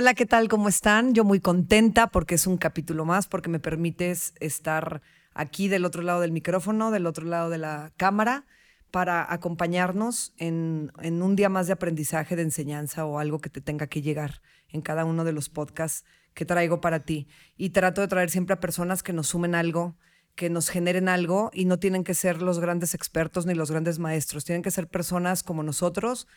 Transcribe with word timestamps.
Hola, 0.00 0.14
¿qué 0.14 0.26
tal? 0.26 0.46
¿Cómo 0.46 0.68
están? 0.68 1.12
Yo 1.12 1.24
muy 1.24 1.40
contenta 1.40 2.06
porque 2.06 2.36
es 2.36 2.46
un 2.46 2.56
capítulo 2.56 3.04
más, 3.04 3.26
porque 3.26 3.48
me 3.48 3.58
permites 3.58 4.32
estar 4.38 5.02
aquí 5.34 5.66
del 5.66 5.84
otro 5.84 6.02
lado 6.02 6.20
del 6.20 6.30
micrófono, 6.30 6.92
del 6.92 7.04
otro 7.04 7.26
lado 7.26 7.50
de 7.50 7.58
la 7.58 7.90
cámara, 7.96 8.46
para 8.92 9.26
acompañarnos 9.32 10.34
en, 10.36 10.92
en 11.02 11.20
un 11.20 11.34
día 11.34 11.48
más 11.48 11.66
de 11.66 11.72
aprendizaje, 11.72 12.36
de 12.36 12.42
enseñanza 12.42 13.06
o 13.06 13.18
algo 13.18 13.40
que 13.40 13.50
te 13.50 13.60
tenga 13.60 13.88
que 13.88 14.00
llegar 14.00 14.40
en 14.68 14.82
cada 14.82 15.04
uno 15.04 15.24
de 15.24 15.32
los 15.32 15.48
podcasts 15.48 16.04
que 16.32 16.44
traigo 16.44 16.80
para 16.80 17.00
ti. 17.00 17.26
Y 17.56 17.70
trato 17.70 18.00
de 18.00 18.06
traer 18.06 18.30
siempre 18.30 18.54
a 18.54 18.60
personas 18.60 19.02
que 19.02 19.12
nos 19.12 19.26
sumen 19.26 19.56
algo, 19.56 19.96
que 20.36 20.48
nos 20.48 20.68
generen 20.68 21.08
algo 21.08 21.50
y 21.52 21.64
no 21.64 21.80
tienen 21.80 22.04
que 22.04 22.14
ser 22.14 22.40
los 22.40 22.60
grandes 22.60 22.94
expertos 22.94 23.46
ni 23.46 23.54
los 23.54 23.72
grandes 23.72 23.98
maestros, 23.98 24.44
tienen 24.44 24.62
que 24.62 24.70
ser 24.70 24.86
personas 24.86 25.42
como 25.42 25.64
nosotros 25.64 26.28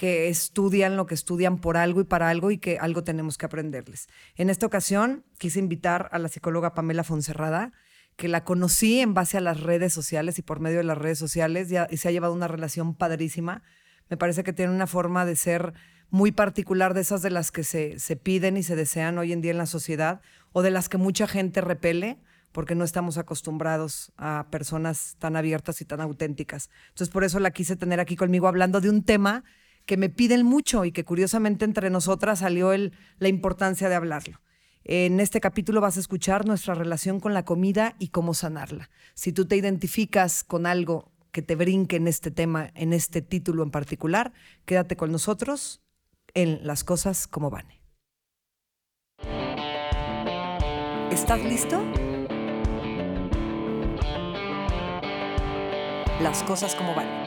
que 0.00 0.30
estudian 0.30 0.96
lo 0.96 1.04
que 1.04 1.12
estudian 1.12 1.58
por 1.58 1.76
algo 1.76 2.00
y 2.00 2.04
para 2.04 2.30
algo 2.30 2.50
y 2.50 2.56
que 2.56 2.78
algo 2.78 3.04
tenemos 3.04 3.36
que 3.36 3.44
aprenderles. 3.44 4.08
En 4.34 4.48
esta 4.48 4.64
ocasión 4.64 5.26
quise 5.36 5.58
invitar 5.58 6.08
a 6.12 6.18
la 6.18 6.28
psicóloga 6.28 6.72
Pamela 6.72 7.04
Fonserrada, 7.04 7.72
que 8.16 8.26
la 8.26 8.42
conocí 8.42 9.00
en 9.00 9.12
base 9.12 9.36
a 9.36 9.42
las 9.42 9.60
redes 9.60 9.92
sociales 9.92 10.38
y 10.38 10.42
por 10.42 10.58
medio 10.58 10.78
de 10.78 10.84
las 10.84 10.96
redes 10.96 11.18
sociales 11.18 11.70
y, 11.70 11.96
se 11.98 12.08
ha 12.08 12.12
llevado 12.12 12.32
una 12.32 12.48
relación 12.48 12.94
padrísima. 12.94 13.62
Me 14.08 14.16
parece 14.16 14.42
que 14.42 14.54
tiene 14.54 14.72
una 14.72 14.86
forma 14.86 15.26
de 15.26 15.36
ser 15.36 15.74
muy 16.08 16.32
particular 16.32 16.94
de 16.94 17.02
esas 17.02 17.20
de 17.20 17.28
las 17.28 17.52
que 17.52 17.62
se, 17.62 17.98
se 17.98 18.16
piden 18.16 18.56
y 18.56 18.62
se 18.62 18.76
desean 18.76 19.18
hoy 19.18 19.34
en 19.34 19.42
día 19.42 19.50
en 19.50 19.58
la 19.58 19.66
sociedad 19.66 20.22
o 20.52 20.62
de 20.62 20.70
las 20.70 20.88
que 20.88 20.96
mucha 20.96 21.26
gente 21.26 21.60
repele 21.60 22.16
porque 22.52 22.74
no 22.74 22.84
estamos 22.84 23.18
acostumbrados 23.18 24.12
a 24.16 24.46
personas 24.50 25.16
tan 25.18 25.36
abiertas 25.36 25.82
y 25.82 25.84
tan 25.84 26.00
auténticas. 26.00 26.70
Entonces 26.88 27.12
por 27.12 27.22
eso 27.22 27.38
la 27.38 27.50
quise 27.50 27.76
tener 27.76 28.00
aquí 28.00 28.16
conmigo 28.16 28.48
hablando 28.48 28.80
de 28.80 28.88
un 28.88 29.04
tema 29.04 29.44
que 29.90 29.96
me 29.96 30.08
piden 30.08 30.46
mucho 30.46 30.84
y 30.84 30.92
que 30.92 31.04
curiosamente 31.04 31.64
entre 31.64 31.90
nosotras 31.90 32.38
salió 32.38 32.72
el, 32.72 32.92
la 33.18 33.26
importancia 33.26 33.88
de 33.88 33.96
hablarlo. 33.96 34.40
En 34.84 35.18
este 35.18 35.40
capítulo 35.40 35.80
vas 35.80 35.96
a 35.96 36.00
escuchar 36.00 36.46
nuestra 36.46 36.74
relación 36.74 37.18
con 37.18 37.34
la 37.34 37.44
comida 37.44 37.96
y 37.98 38.10
cómo 38.10 38.32
sanarla. 38.32 38.88
Si 39.14 39.32
tú 39.32 39.46
te 39.46 39.56
identificas 39.56 40.44
con 40.44 40.64
algo 40.64 41.10
que 41.32 41.42
te 41.42 41.56
brinque 41.56 41.96
en 41.96 42.06
este 42.06 42.30
tema, 42.30 42.70
en 42.76 42.92
este 42.92 43.20
título 43.20 43.64
en 43.64 43.72
particular, 43.72 44.32
quédate 44.64 44.96
con 44.96 45.10
nosotros 45.10 45.80
en 46.34 46.64
Las 46.64 46.84
cosas 46.84 47.26
como 47.26 47.50
van. 47.50 47.66
¿Estás 51.10 51.42
listo? 51.42 51.82
Las 56.20 56.44
cosas 56.44 56.76
como 56.76 56.94
van. 56.94 57.19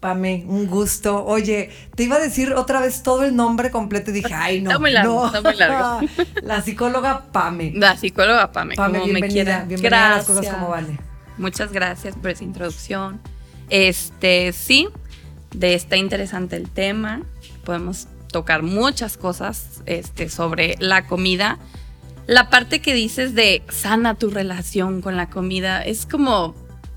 Pame, 0.00 0.44
un 0.46 0.66
gusto. 0.66 1.24
Oye, 1.24 1.70
te 1.94 2.04
iba 2.04 2.16
a 2.16 2.20
decir 2.20 2.52
otra 2.52 2.80
vez 2.80 3.02
todo 3.02 3.24
el 3.24 3.34
nombre 3.34 3.70
completo 3.70 4.10
y 4.10 4.14
dije, 4.14 4.34
ay, 4.34 4.60
no. 4.60 4.70
Está 4.70 4.78
muy 4.78 4.92
largo, 4.92 5.20
no. 5.20 5.26
está 5.26 5.40
muy 5.40 5.54
largo. 5.54 6.00
La 6.42 6.62
psicóloga 6.62 7.26
Pame. 7.32 7.72
La 7.74 7.96
psicóloga 7.96 8.52
Pame, 8.52 8.74
Pame, 8.76 8.98
como 8.98 9.06
me 9.06 9.12
bienvenida, 9.12 9.44
quieran. 9.44 9.68
bienvenida 9.68 10.06
a 10.06 10.16
las 10.16 10.26
cosas 10.26 10.48
como 10.48 10.68
vale. 10.68 10.98
Muchas 11.38 11.72
gracias 11.72 12.14
por 12.16 12.30
esa 12.30 12.44
introducción. 12.44 13.20
Este, 13.68 14.52
sí, 14.52 14.88
de 15.52 15.74
está 15.74 15.96
interesante 15.96 16.56
el 16.56 16.70
tema. 16.70 17.22
Podemos 17.64 18.08
tocar 18.30 18.62
muchas 18.62 19.16
cosas 19.16 19.82
este, 19.86 20.28
sobre 20.28 20.76
la 20.78 21.06
comida. 21.06 21.58
La 22.26 22.50
parte 22.50 22.80
que 22.80 22.92
dices 22.92 23.34
de 23.34 23.62
sana 23.68 24.14
tu 24.14 24.30
relación 24.30 25.00
con 25.00 25.16
la 25.16 25.30
comida 25.30 25.82
es 25.82 26.06
como 26.06 26.54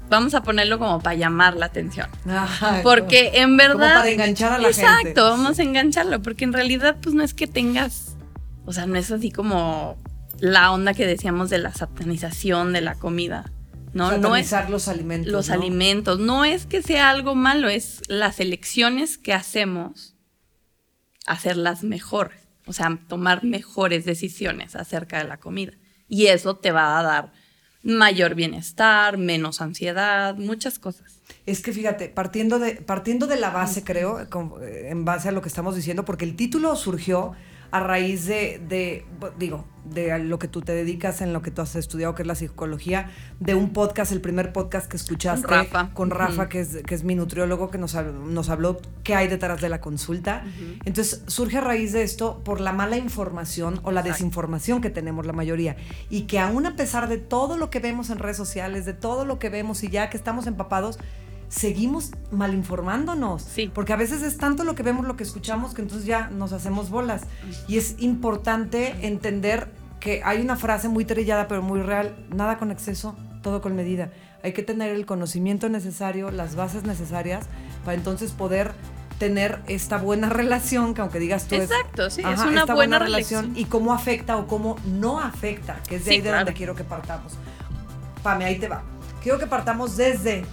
vamos 0.09 0.33
a 0.33 0.43
ponerlo 0.43 0.79
como 0.79 0.99
para 0.99 1.15
llamar 1.15 1.55
la 1.55 1.67
atención. 1.67 2.07
Ajá, 2.27 2.81
porque 2.83 3.31
en 3.35 3.57
verdad... 3.57 3.73
Como 3.73 3.99
para 4.01 4.09
enganchar 4.09 4.53
a 4.53 4.57
la 4.57 4.67
exacto, 4.67 4.95
gente. 4.95 5.09
Exacto, 5.09 5.29
vamos 5.29 5.59
a 5.59 5.63
engancharlo, 5.63 6.21
porque 6.21 6.43
en 6.43 6.53
realidad 6.53 6.97
pues 7.01 7.15
no 7.15 7.23
es 7.23 7.33
que 7.33 7.47
tengas, 7.47 8.17
o 8.65 8.73
sea, 8.73 8.85
no 8.85 8.95
es 8.97 9.11
así 9.11 9.31
como 9.31 9.97
la 10.39 10.71
onda 10.71 10.93
que 10.93 11.05
decíamos 11.05 11.49
de 11.49 11.59
la 11.59 11.73
satanización 11.73 12.73
de 12.73 12.81
la 12.81 12.95
comida. 12.95 13.51
No, 13.93 14.17
no 14.17 14.35
es 14.35 14.53
los 14.69 14.87
alimentos. 14.87 15.31
Los 15.31 15.47
¿no? 15.47 15.55
alimentos. 15.55 16.19
No 16.19 16.45
es 16.45 16.65
que 16.65 16.81
sea 16.83 17.09
algo 17.09 17.33
malo, 17.35 17.69
es 17.69 18.01
las 18.07 18.39
elecciones 18.39 19.17
que 19.17 19.33
hacemos, 19.33 20.15
hacerlas 21.25 21.83
mejor. 21.83 22.31
O 22.67 22.73
sea, 22.73 22.99
tomar 23.07 23.43
mejores 23.43 24.05
decisiones 24.05 24.75
acerca 24.75 25.17
de 25.17 25.23
la 25.23 25.37
comida. 25.37 25.73
Y 26.07 26.27
eso 26.27 26.55
te 26.55 26.71
va 26.71 26.99
a 26.99 27.03
dar 27.03 27.33
mayor 27.83 28.35
bienestar, 28.35 29.17
menos 29.17 29.61
ansiedad, 29.61 30.35
muchas 30.35 30.79
cosas. 30.79 31.19
Es 31.45 31.61
que 31.61 31.71
fíjate, 31.71 32.09
partiendo 32.09 32.59
de, 32.59 32.75
partiendo 32.75 33.27
de 33.27 33.37
la 33.37 33.49
base, 33.49 33.83
creo, 33.83 34.19
en 34.63 35.05
base 35.05 35.29
a 35.29 35.31
lo 35.31 35.41
que 35.41 35.47
estamos 35.47 35.75
diciendo, 35.75 36.05
porque 36.05 36.25
el 36.25 36.35
título 36.35 36.75
surgió 36.75 37.33
a 37.71 37.79
raíz 37.79 38.25
de, 38.25 38.61
de, 38.67 39.05
digo, 39.37 39.65
de 39.85 40.17
lo 40.19 40.39
que 40.39 40.47
tú 40.47 40.61
te 40.61 40.73
dedicas, 40.73 41.21
en 41.21 41.33
lo 41.33 41.41
que 41.41 41.51
tú 41.51 41.61
has 41.61 41.75
estudiado, 41.75 42.15
que 42.15 42.23
es 42.23 42.27
la 42.27 42.35
psicología, 42.35 43.09
de 43.39 43.55
un 43.55 43.73
podcast, 43.73 44.11
el 44.11 44.21
primer 44.21 44.53
podcast 44.53 44.89
que 44.89 44.97
escuchaste 44.97 45.47
con 45.47 45.57
Rafa, 45.57 45.93
con 45.93 46.09
Rafa 46.09 46.43
uh 46.43 46.45
-huh. 46.45 46.47
que, 46.47 46.59
es, 46.61 46.77
que 46.85 46.95
es 46.95 47.03
mi 47.03 47.15
nutriólogo, 47.15 47.69
que 47.69 47.77
nos, 47.77 47.95
nos 47.95 48.49
habló 48.49 48.79
qué 49.03 49.15
hay 49.15 49.27
detrás 49.27 49.61
de 49.61 49.69
la 49.69 49.81
consulta. 49.81 50.43
Uh 50.43 50.47
-huh. 50.47 50.81
Entonces, 50.85 51.23
surge 51.27 51.57
a 51.57 51.61
raíz 51.61 51.91
de 51.93 52.03
esto 52.03 52.41
por 52.43 52.59
la 52.61 52.73
mala 52.73 52.97
información 52.97 53.79
o 53.83 53.91
la 53.91 54.01
Exacto. 54.01 54.13
desinformación 54.13 54.81
que 54.81 54.89
tenemos 54.89 55.25
la 55.25 55.33
mayoría. 55.33 55.75
Y 56.09 56.23
que 56.23 56.39
aún 56.39 56.65
a 56.65 56.75
pesar 56.75 57.07
de 57.07 57.17
todo 57.17 57.57
lo 57.57 57.69
que 57.69 57.79
vemos 57.79 58.09
en 58.09 58.19
redes 58.19 58.37
sociales, 58.37 58.85
de 58.85 58.93
todo 58.93 59.25
lo 59.25 59.39
que 59.39 59.49
vemos 59.49 59.83
y 59.83 59.89
ya 59.89 60.09
que 60.09 60.17
estamos 60.17 60.47
empapados, 60.47 60.99
seguimos 61.49 62.11
malinformándonos. 62.31 63.41
Sí. 63.41 63.71
Porque 63.73 63.91
a 63.93 63.95
veces 63.95 64.21
es 64.21 64.37
tanto 64.37 64.63
lo 64.63 64.75
que 64.75 64.83
vemos, 64.83 65.05
lo 65.05 65.17
que 65.17 65.23
escuchamos, 65.23 65.73
que 65.73 65.81
entonces 65.81 66.05
ya 66.05 66.29
nos 66.29 66.53
hacemos 66.53 66.89
bolas. 66.89 67.23
Y 67.67 67.77
es 67.77 67.95
importante 67.99 68.95
entender 69.05 69.67
que 69.99 70.21
hay 70.23 70.41
una 70.41 70.55
frase 70.55 70.87
muy 70.87 71.05
trillada, 71.05 71.47
pero 71.47 71.61
muy 71.61 71.81
real, 71.81 72.15
nada 72.33 72.57
con 72.57 72.71
exceso, 72.71 73.15
todo 73.41 73.61
con 73.61 73.75
medida. 73.75 74.11
Hay 74.43 74.53
que 74.53 74.63
tener 74.63 74.95
el 74.95 75.05
conocimiento 75.05 75.67
necesario, 75.67 76.31
las 76.31 76.55
bases 76.55 76.83
necesarias, 76.83 77.47
para 77.83 77.95
entonces 77.95 78.31
poder 78.31 78.71
tener 79.17 79.59
esta 79.67 79.97
buena 79.97 80.29
relación, 80.29 80.93
que 80.93 81.01
aunque 81.01 81.19
digas 81.19 81.47
tú 81.47 81.55
Exacto, 81.55 82.05
es, 82.05 82.13
sí, 82.13 82.21
ajá, 82.23 82.35
es 82.35 82.49
una 82.49 82.61
esta 82.61 82.73
buena, 82.73 82.99
relación, 82.99 83.41
relación 83.47 83.61
y 83.61 83.69
cómo 83.69 83.93
afecta 83.93 84.37
o 84.37 84.47
cómo 84.47 84.77
no 84.85 85.19
afecta, 85.19 85.81
que 85.87 85.97
es 85.97 86.05
de 86.05 86.11
Sí, 86.11 86.15
ahí 86.15 86.21
de 86.21 86.29
claro. 86.29 86.45
donde 86.45 86.53
quiero 86.53 86.75
que 86.75 86.85
partamos. 86.85 87.33
Pame, 88.23 88.45
ahí 88.45 88.59
te 88.59 88.69
va. 88.69 88.83
Quiero 89.21 89.37
que 89.37 89.47
partamos 89.47 89.97
desde 89.97 90.45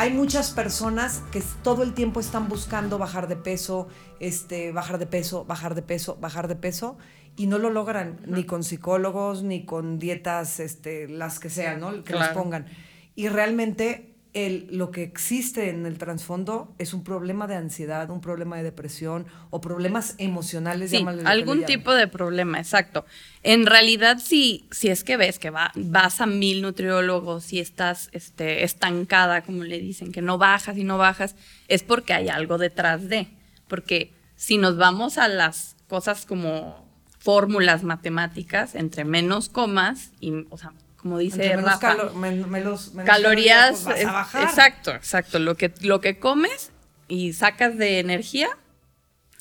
hay 0.00 0.14
muchas 0.14 0.52
personas 0.52 1.22
que 1.30 1.42
todo 1.62 1.82
el 1.82 1.92
tiempo 1.92 2.20
están 2.20 2.48
buscando 2.48 2.96
bajar 2.96 3.28
de 3.28 3.36
peso, 3.36 3.86
este, 4.18 4.72
bajar 4.72 4.98
de 4.98 5.04
peso, 5.06 5.44
bajar 5.44 5.74
de 5.74 5.82
peso, 5.82 6.16
bajar 6.18 6.48
de 6.48 6.56
peso, 6.56 6.96
y 7.36 7.46
no 7.46 7.58
lo 7.58 7.68
logran 7.68 8.18
ni 8.26 8.44
con 8.44 8.64
psicólogos, 8.64 9.42
ni 9.42 9.66
con 9.66 9.98
dietas, 9.98 10.58
este, 10.58 11.06
las 11.06 11.38
que 11.38 11.50
sean, 11.50 11.80
¿no? 11.80 11.90
Que 12.02 12.14
les 12.14 12.22
Claro. 12.22 12.34
pongan. 12.42 12.66
Y 13.14 13.28
realmente 13.28 14.09
el, 14.32 14.68
lo 14.70 14.90
que 14.90 15.02
existe 15.02 15.70
en 15.70 15.86
el 15.86 15.98
trasfondo 15.98 16.72
es 16.78 16.94
un 16.94 17.02
problema 17.02 17.46
de 17.46 17.56
ansiedad, 17.56 18.10
un 18.10 18.20
problema 18.20 18.56
de 18.56 18.62
depresión 18.62 19.26
o 19.50 19.60
problemas 19.60 20.14
emocionales. 20.18 20.90
Sí, 20.90 21.04
algún 21.24 21.64
tipo 21.64 21.92
de 21.92 22.06
problema, 22.06 22.58
exacto. 22.58 23.04
En 23.42 23.66
realidad, 23.66 24.18
si, 24.18 24.66
si 24.70 24.88
es 24.88 25.02
que 25.02 25.16
ves 25.16 25.38
que 25.38 25.50
va, 25.50 25.72
vas 25.74 26.20
a 26.20 26.26
mil 26.26 26.62
nutriólogos 26.62 27.52
y 27.52 27.58
estás 27.58 28.08
este, 28.12 28.62
estancada, 28.62 29.42
como 29.42 29.64
le 29.64 29.80
dicen, 29.80 30.12
que 30.12 30.22
no 30.22 30.38
bajas 30.38 30.76
y 30.76 30.84
no 30.84 30.96
bajas, 30.96 31.34
es 31.66 31.82
porque 31.82 32.12
hay 32.12 32.28
algo 32.28 32.56
detrás 32.56 33.08
de. 33.08 33.28
Porque 33.66 34.12
si 34.36 34.58
nos 34.58 34.76
vamos 34.76 35.18
a 35.18 35.26
las 35.26 35.76
cosas 35.88 36.24
como 36.24 36.88
fórmulas 37.18 37.82
matemáticas, 37.82 38.76
entre 38.76 39.04
menos 39.04 39.48
comas, 39.48 40.12
y, 40.20 40.46
o 40.50 40.56
sea, 40.56 40.72
como 41.00 41.18
dice 41.18 41.42
Entre 41.42 41.56
menos 41.56 41.72
Rafa, 41.72 41.96
calo- 41.96 42.12
men- 42.14 42.48
menos- 42.50 42.92
menos 42.92 43.06
calorías, 43.10 43.80
pues 43.84 44.04
vas 44.04 44.04
a 44.04 44.12
bajar. 44.12 44.42
exacto, 44.44 44.90
exacto, 44.92 45.38
lo 45.38 45.56
que, 45.56 45.72
lo 45.80 46.00
que 46.00 46.18
comes 46.18 46.70
y 47.08 47.32
sacas 47.32 47.76
de 47.78 47.98
energía, 48.00 48.48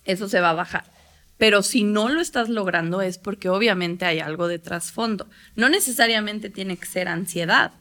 eso 0.05 0.29
se 0.29 0.39
va 0.39 0.51
a 0.51 0.53
bajar. 0.53 0.85
Pero 1.37 1.61
si 1.63 1.83
no 1.83 2.09
lo 2.09 2.19
estás 2.21 2.49
logrando 2.49 3.01
es 3.01 3.17
porque 3.17 3.49
obviamente 3.49 4.05
hay 4.05 4.19
algo 4.19 4.47
de 4.47 4.59
trasfondo. 4.59 5.29
No 5.55 5.69
necesariamente 5.69 6.49
tiene 6.49 6.77
que 6.77 6.85
ser 6.85 7.07
ansiedad, 7.07 7.71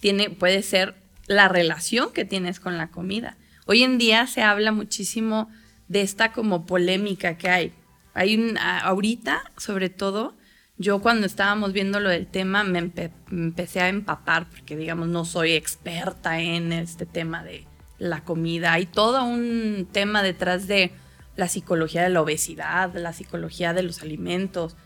tiene, 0.00 0.30
puede 0.30 0.62
ser 0.62 0.94
la 1.26 1.48
relación 1.48 2.12
que 2.12 2.24
tienes 2.24 2.60
con 2.60 2.78
la 2.78 2.88
comida. 2.88 3.36
Hoy 3.66 3.82
en 3.82 3.98
día 3.98 4.26
se 4.26 4.42
habla 4.42 4.72
muchísimo 4.72 5.50
de 5.88 6.02
esta 6.02 6.32
como 6.32 6.66
polémica 6.66 7.36
que 7.36 7.48
hay. 7.50 7.72
Hay 8.14 8.36
un, 8.36 8.56
ahorita, 8.58 9.50
sobre 9.56 9.88
todo, 9.90 10.34
yo 10.76 11.00
cuando 11.00 11.26
estábamos 11.26 11.72
viendo 11.72 12.00
lo 12.00 12.08
del 12.08 12.26
tema 12.26 12.64
me, 12.64 12.80
empe- 12.82 13.12
me 13.30 13.42
empecé 13.44 13.80
a 13.80 13.88
empapar 13.88 14.48
porque 14.50 14.76
digamos 14.76 15.08
no 15.08 15.24
soy 15.24 15.52
experta 15.52 16.40
en 16.40 16.72
este 16.72 17.06
tema 17.06 17.44
de 17.44 17.64
la 17.98 18.24
comida. 18.24 18.72
Hay 18.72 18.86
todo 18.86 19.22
un 19.24 19.88
tema 19.92 20.22
detrás 20.22 20.66
de 20.66 20.90
la 21.36 21.48
psicología 21.48 22.02
de 22.02 22.08
la 22.10 22.22
obesidad, 22.22 22.94
la 22.94 23.12
psicología 23.12 23.72
de 23.72 23.82
los 23.82 24.02
alimentos. 24.02 24.76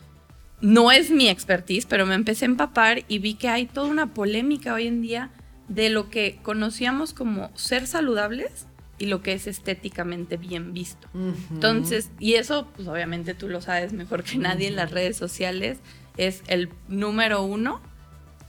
no 0.61 0.91
es 0.91 1.11
mi 1.11 1.29
expertise, 1.29 1.87
pero 1.87 2.05
me 2.05 2.15
empecé 2.15 2.45
a 2.45 2.49
empapar 2.49 3.05
y 3.09 3.19
vi 3.21 3.35
que 3.35 3.49
hay 3.49 3.67
toda 3.67 3.87
una 3.87 4.13
polémica 4.13 4.75
hoy 4.75 4.87
en 4.89 5.03
día 5.03 5.31
de 5.69 5.89
lo 5.89 6.11
que 6.11 6.39
conocíamos 6.43 7.15
como 7.15 7.51
ser 7.57 7.87
saludables 7.87 8.67
y 8.99 9.07
lo 9.07 9.23
que 9.23 9.33
es 9.33 9.47
estéticamente 9.47 10.37
bien 10.37 10.73
visto. 10.75 11.09
Entonces, 11.51 12.11
y 12.19 12.35
eso, 12.35 12.69
pues 12.75 12.89
obviamente 12.89 13.35
tú 13.35 13.49
lo 13.49 13.61
sabes 13.61 13.93
mejor 13.93 14.25
que 14.25 14.39
nadie 14.39 14.69
en 14.69 14.77
las 14.77 14.91
redes 14.91 15.17
sociales, 15.17 15.79
es 16.17 16.43
el 16.49 16.71
número 16.89 17.43
uno 17.43 17.81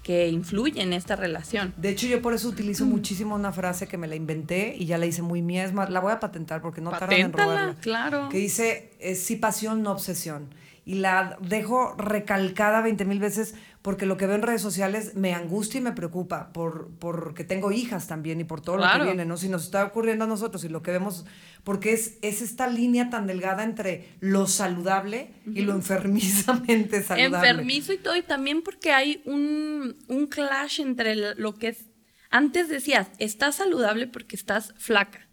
que 0.03 0.27
influye 0.27 0.81
en 0.81 0.91
esta 0.91 1.15
relación. 1.15 1.73
De 1.77 1.89
hecho, 1.89 2.07
yo 2.07 2.21
por 2.21 2.33
eso 2.33 2.49
utilizo 2.49 2.85
muchísimo 2.85 3.35
una 3.35 3.51
frase 3.51 3.87
que 3.87 3.97
me 3.97 4.07
la 4.07 4.15
inventé 4.15 4.75
y 4.75 4.87
ya 4.87 4.97
la 4.97 5.05
hice 5.05 5.21
muy 5.21 5.43
mía. 5.43 5.63
Es 5.63 5.73
más, 5.73 5.91
la 5.91 5.99
voy 5.99 6.11
a 6.11 6.19
patentar 6.19 6.61
porque 6.61 6.81
no 6.81 6.89
tardan 6.89 7.19
en 7.19 7.33
robarla. 7.33 7.75
claro. 7.79 8.29
Que 8.29 8.39
dice, 8.39 8.91
es 8.99 9.21
sí 9.23 9.35
pasión, 9.35 9.83
no 9.83 9.91
obsesión. 9.91 10.53
Y 10.83 10.95
la 10.95 11.37
dejo 11.41 11.93
recalcada 11.95 12.81
20 12.81 13.05
mil 13.05 13.19
veces 13.19 13.53
porque 13.81 14.05
lo 14.05 14.17
que 14.17 14.27
veo 14.27 14.35
en 14.35 14.41
redes 14.41 14.61
sociales 14.61 15.15
me 15.15 15.33
angustia 15.33 15.77
y 15.77 15.81
me 15.81 15.93
preocupa 15.93 16.51
por 16.51 16.91
porque 16.99 17.45
tengo 17.45 17.71
hijas 17.71 18.07
también 18.07 18.41
y 18.41 18.43
por 18.43 18.59
todo 18.61 18.77
lo 18.77 18.85
que 18.91 19.03
viene, 19.03 19.25
¿no? 19.25 19.37
Si 19.37 19.47
nos 19.47 19.63
está 19.63 19.85
ocurriendo 19.85 20.25
a 20.25 20.27
nosotros 20.27 20.63
y 20.65 20.69
lo 20.69 20.83
que 20.83 20.91
vemos, 20.91 21.25
porque 21.63 21.93
es, 21.93 22.17
es 22.21 22.41
esta 22.41 22.67
línea 22.67 23.09
tan 23.09 23.25
delgada 23.25 23.63
entre 23.63 24.09
lo 24.19 24.47
saludable 24.47 25.33
y 25.45 25.61
lo 25.61 25.73
enfermizamente 25.73 27.01
saludable. 27.03 27.49
Enfermizo 27.49 27.93
y 27.93 27.97
todo, 27.97 28.17
y 28.17 28.21
también 28.21 28.63
porque 28.63 28.91
hay 28.91 29.21
un, 29.25 29.95
un 30.07 30.27
clash 30.27 30.81
entre 30.81 31.15
lo 31.15 31.55
que 31.55 31.69
es, 31.69 31.85
antes 32.29 32.67
decías, 32.67 33.07
estás 33.17 33.55
saludable 33.55 34.07
porque 34.07 34.35
estás 34.35 34.73
flaca, 34.77 35.29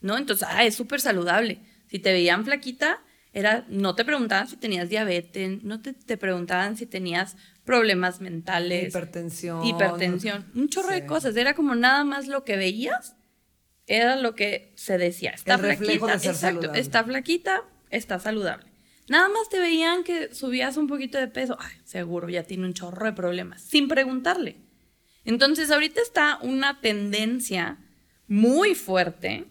¿no? 0.00 0.16
Entonces, 0.16 0.48
ah, 0.50 0.64
es 0.64 0.74
súper 0.74 1.02
saludable. 1.02 1.60
Si 1.88 1.98
te 1.98 2.12
veían 2.12 2.46
flaquita, 2.46 2.98
era, 3.34 3.66
no 3.68 3.94
te 3.94 4.04
preguntaban 4.04 4.48
si 4.48 4.56
tenías 4.56 4.88
diabetes, 4.88 5.62
no 5.64 5.82
te, 5.82 5.92
te 5.92 6.16
preguntaban 6.16 6.76
si 6.76 6.86
tenías 6.86 7.36
problemas 7.64 8.20
mentales. 8.20 8.88
Hipertensión. 8.88 9.64
Hipertensión. 9.64 10.46
Un 10.54 10.68
chorro 10.68 10.90
de 10.90 11.06
cosas. 11.06 11.36
Era 11.36 11.54
como 11.54 11.74
nada 11.74 12.04
más 12.04 12.28
lo 12.28 12.44
que 12.44 12.56
veías, 12.56 13.16
era 13.86 14.16
lo 14.16 14.34
que 14.34 14.72
se 14.76 14.98
decía. 14.98 15.30
Está 15.30 15.58
flaquita. 15.58 16.14
exacto. 16.14 16.72
Está 16.74 17.04
flaquita, 17.04 17.64
está 17.90 18.18
saludable. 18.18 18.66
Nada 19.08 19.28
más 19.28 19.48
te 19.50 19.58
veían 19.58 20.02
que 20.02 20.34
subías 20.34 20.76
un 20.76 20.86
poquito 20.86 21.18
de 21.18 21.28
peso. 21.28 21.56
Ay, 21.60 21.76
seguro, 21.84 22.28
ya 22.28 22.44
tiene 22.44 22.64
un 22.64 22.72
chorro 22.72 23.04
de 23.04 23.12
problemas. 23.12 23.62
Sin 23.62 23.88
preguntarle. 23.88 24.56
Entonces, 25.24 25.70
ahorita 25.70 26.00
está 26.00 26.38
una 26.40 26.80
tendencia 26.80 27.78
muy 28.26 28.74
fuerte 28.74 29.46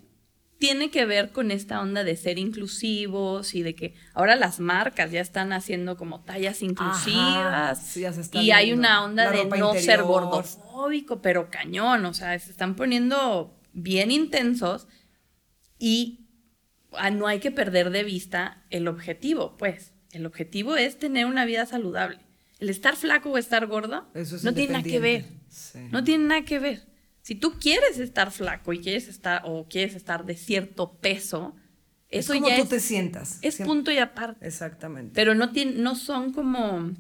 tiene 0.64 0.92
que 0.92 1.06
ver 1.06 1.34
con 1.34 1.52
esta 1.52 1.82
onda 1.82 2.06
de 2.06 2.16
ser 2.16 2.40
inclusivos 2.40 3.54
y 3.54 3.64
de 3.64 3.76
que 3.76 3.96
ahora 4.14 4.38
las 4.38 4.62
marcas 4.62 5.12
ya 5.12 5.20
están 5.20 5.52
haciendo 5.52 5.98
como 5.98 6.24
tallas 6.24 6.62
inclusivas 6.62 7.98
y 8.32 8.52
hay 8.52 8.72
una 8.72 9.04
onda 9.04 9.30
de 9.30 9.44
no 9.44 9.74
ser 9.74 10.04
gordofóbico, 10.04 11.22
pero 11.22 11.50
cañón, 11.50 12.06
o 12.06 12.14
sea, 12.14 12.40
se 12.40 12.50
están 12.50 12.78
poniendo 12.78 13.60
bien 13.74 14.10
intensos 14.10 14.88
y 15.80 16.30
ah, 16.94 17.10
no 17.10 17.28
hay 17.28 17.42
que 17.42 17.52
perder 17.52 17.90
de 17.90 18.06
vista 18.06 18.64
el 18.70 18.88
objetivo, 18.88 19.58
pues 19.58 19.92
el 20.14 20.26
objetivo 20.26 20.78
es 20.78 20.98
tener 20.98 21.26
una 21.26 21.44
vida 21.44 21.66
saludable. 21.66 22.20
El 22.60 22.70
estar 22.70 22.96
flaco 22.96 23.32
o 23.32 23.38
estar 23.38 23.68
gordo 23.68 24.08
no 24.44 24.54
tiene 24.54 24.72
nada 24.72 24.84
que 24.86 25.00
ver. 25.02 25.26
No 25.92 26.06
tiene 26.06 26.24
nada 26.24 26.46
que 26.46 26.60
ver. 26.60 26.93
Si 27.24 27.36
tú 27.36 27.54
quieres 27.58 28.00
estar 28.00 28.32
flaco 28.32 28.74
y 28.74 28.82
quieres 28.82 29.08
estar 29.08 29.44
o 29.46 29.66
quieres 29.70 29.96
estar 29.96 30.26
de 30.26 30.36
cierto 30.36 30.98
peso, 31.00 31.56
eso 32.10 32.34
es 32.34 32.40
como 32.40 32.50
ya 32.50 32.62
tú 32.62 32.68
te 32.68 32.82
sientas. 32.82 33.40
Es 33.42 33.58
punto 33.58 33.92
y 33.92 33.98
aparte. 33.98 34.46
Exactamente. 34.46 35.14
Pero 35.16 35.34
no, 35.34 35.50
no 35.76 35.96
son 35.96 36.34
como, 36.34 36.92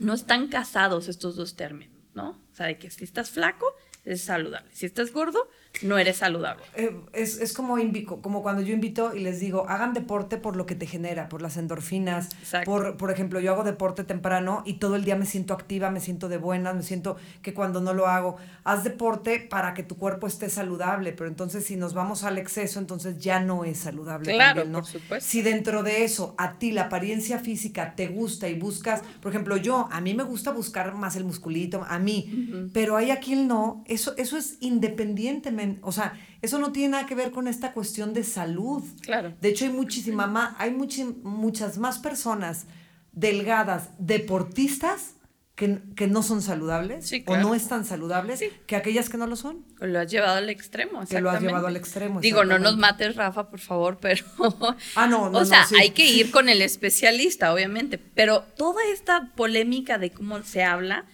no 0.00 0.12
están 0.12 0.48
casados 0.48 1.08
estos 1.08 1.36
dos 1.36 1.54
términos, 1.54 1.96
¿no? 2.14 2.30
O 2.30 2.54
sea, 2.54 2.66
de 2.66 2.78
que 2.78 2.90
si 2.90 3.04
estás 3.04 3.30
flaco, 3.30 3.64
es 4.04 4.22
saludable. 4.22 4.68
Si 4.74 4.86
estás 4.86 5.12
gordo, 5.12 5.48
no 5.82 5.98
eres 5.98 6.18
saludable. 6.18 6.62
Eh, 6.74 6.96
es, 7.12 7.40
es 7.40 7.52
como, 7.52 7.76
como 8.22 8.42
cuando 8.42 8.62
yo 8.62 8.72
invito 8.72 9.14
y 9.14 9.20
les 9.20 9.40
digo, 9.40 9.66
hagan 9.68 9.92
deporte 9.92 10.36
por 10.36 10.56
lo 10.56 10.66
que 10.66 10.74
te 10.74 10.86
genera, 10.86 11.28
por 11.28 11.42
las 11.42 11.56
endorfinas. 11.56 12.28
Por, 12.64 12.96
por 12.96 13.10
ejemplo, 13.10 13.40
yo 13.40 13.52
hago 13.52 13.64
deporte 13.64 14.04
temprano 14.04 14.62
y 14.64 14.74
todo 14.74 14.96
el 14.96 15.04
día 15.04 15.16
me 15.16 15.26
siento 15.26 15.52
activa, 15.52 15.90
me 15.90 16.00
siento 16.00 16.28
de 16.28 16.38
buenas, 16.38 16.74
me 16.74 16.82
siento 16.82 17.16
que 17.42 17.54
cuando 17.54 17.80
no 17.80 17.92
lo 17.92 18.06
hago, 18.06 18.36
haz 18.62 18.84
deporte 18.84 19.40
para 19.40 19.74
que 19.74 19.82
tu 19.82 19.96
cuerpo 19.96 20.26
esté 20.26 20.48
saludable, 20.48 21.12
pero 21.12 21.28
entonces 21.28 21.64
si 21.64 21.76
nos 21.76 21.92
vamos 21.92 22.22
al 22.24 22.38
exceso, 22.38 22.78
entonces 22.78 23.18
ya 23.18 23.40
no 23.40 23.64
es 23.64 23.78
saludable. 23.78 24.32
Claro, 24.32 24.64
¿no? 24.64 24.78
por 24.78 24.86
supuesto. 24.86 25.28
Si 25.28 25.42
dentro 25.42 25.82
de 25.82 26.04
eso 26.04 26.34
a 26.38 26.58
ti 26.58 26.70
la 26.70 26.82
apariencia 26.82 27.38
física 27.38 27.94
te 27.96 28.08
gusta 28.08 28.48
y 28.48 28.58
buscas, 28.58 29.02
por 29.20 29.32
ejemplo, 29.32 29.56
yo, 29.56 29.88
a 29.90 30.00
mí 30.00 30.14
me 30.14 30.22
gusta 30.22 30.52
buscar 30.52 30.94
más 30.94 31.16
el 31.16 31.24
musculito, 31.24 31.84
a 31.88 31.98
mí, 31.98 32.70
pero 32.72 32.96
hay 32.96 33.10
a 33.10 33.18
quien 33.18 33.48
no, 33.48 33.82
eso, 33.86 34.14
eso 34.16 34.36
es 34.36 34.56
independientemente 34.60 35.63
o 35.82 35.92
sea, 35.92 36.18
eso 36.42 36.58
no 36.58 36.72
tiene 36.72 36.90
nada 36.90 37.06
que 37.06 37.14
ver 37.14 37.30
con 37.30 37.48
esta 37.48 37.72
cuestión 37.72 38.12
de 38.12 38.24
salud. 38.24 38.82
Claro. 39.02 39.34
De 39.40 39.48
hecho, 39.48 39.64
hay 39.64 39.72
muchísima 39.72 40.26
más, 40.26 40.54
hay 40.58 40.70
muchas 40.70 41.78
más 41.78 41.98
personas 41.98 42.66
delgadas, 43.12 43.90
deportistas, 43.98 45.14
que, 45.54 45.78
que, 45.94 46.08
no 46.08 46.24
son 46.24 46.42
saludables 46.42 47.12
o 47.26 47.36
no 47.36 47.54
están 47.54 47.84
saludables 47.84 48.42
que 48.66 48.74
aquellas 48.74 49.08
que 49.08 49.16
no 49.16 49.28
lo 49.28 49.36
son. 49.36 49.64
Lo 49.78 50.00
has 50.00 50.10
llevado 50.10 50.38
al 50.38 50.50
extremo. 50.50 51.06
Que 51.06 51.20
lo 51.20 51.30
has 51.30 51.40
llevado 51.40 51.68
al 51.68 51.76
extremo. 51.76 52.20
Digo, 52.20 52.44
no 52.44 52.58
nos 52.58 52.76
mates, 52.76 53.14
Rafa, 53.14 53.50
por 53.50 53.60
favor, 53.60 53.98
pero. 54.00 54.24
Ah, 54.96 55.06
no, 55.06 55.30
no. 55.30 55.38
o 55.38 55.44
sea, 55.44 55.64
hay 55.78 55.90
que 55.90 56.06
ir 56.06 56.30
con 56.32 56.48
el 56.48 56.60
especialista, 56.60 57.52
obviamente. 57.52 57.98
Pero 57.98 58.42
toda 58.56 58.82
esta 58.92 59.32
polémica 59.36 59.98
de 59.98 60.10
cómo 60.10 60.42
se 60.42 60.64
habla 60.64 61.04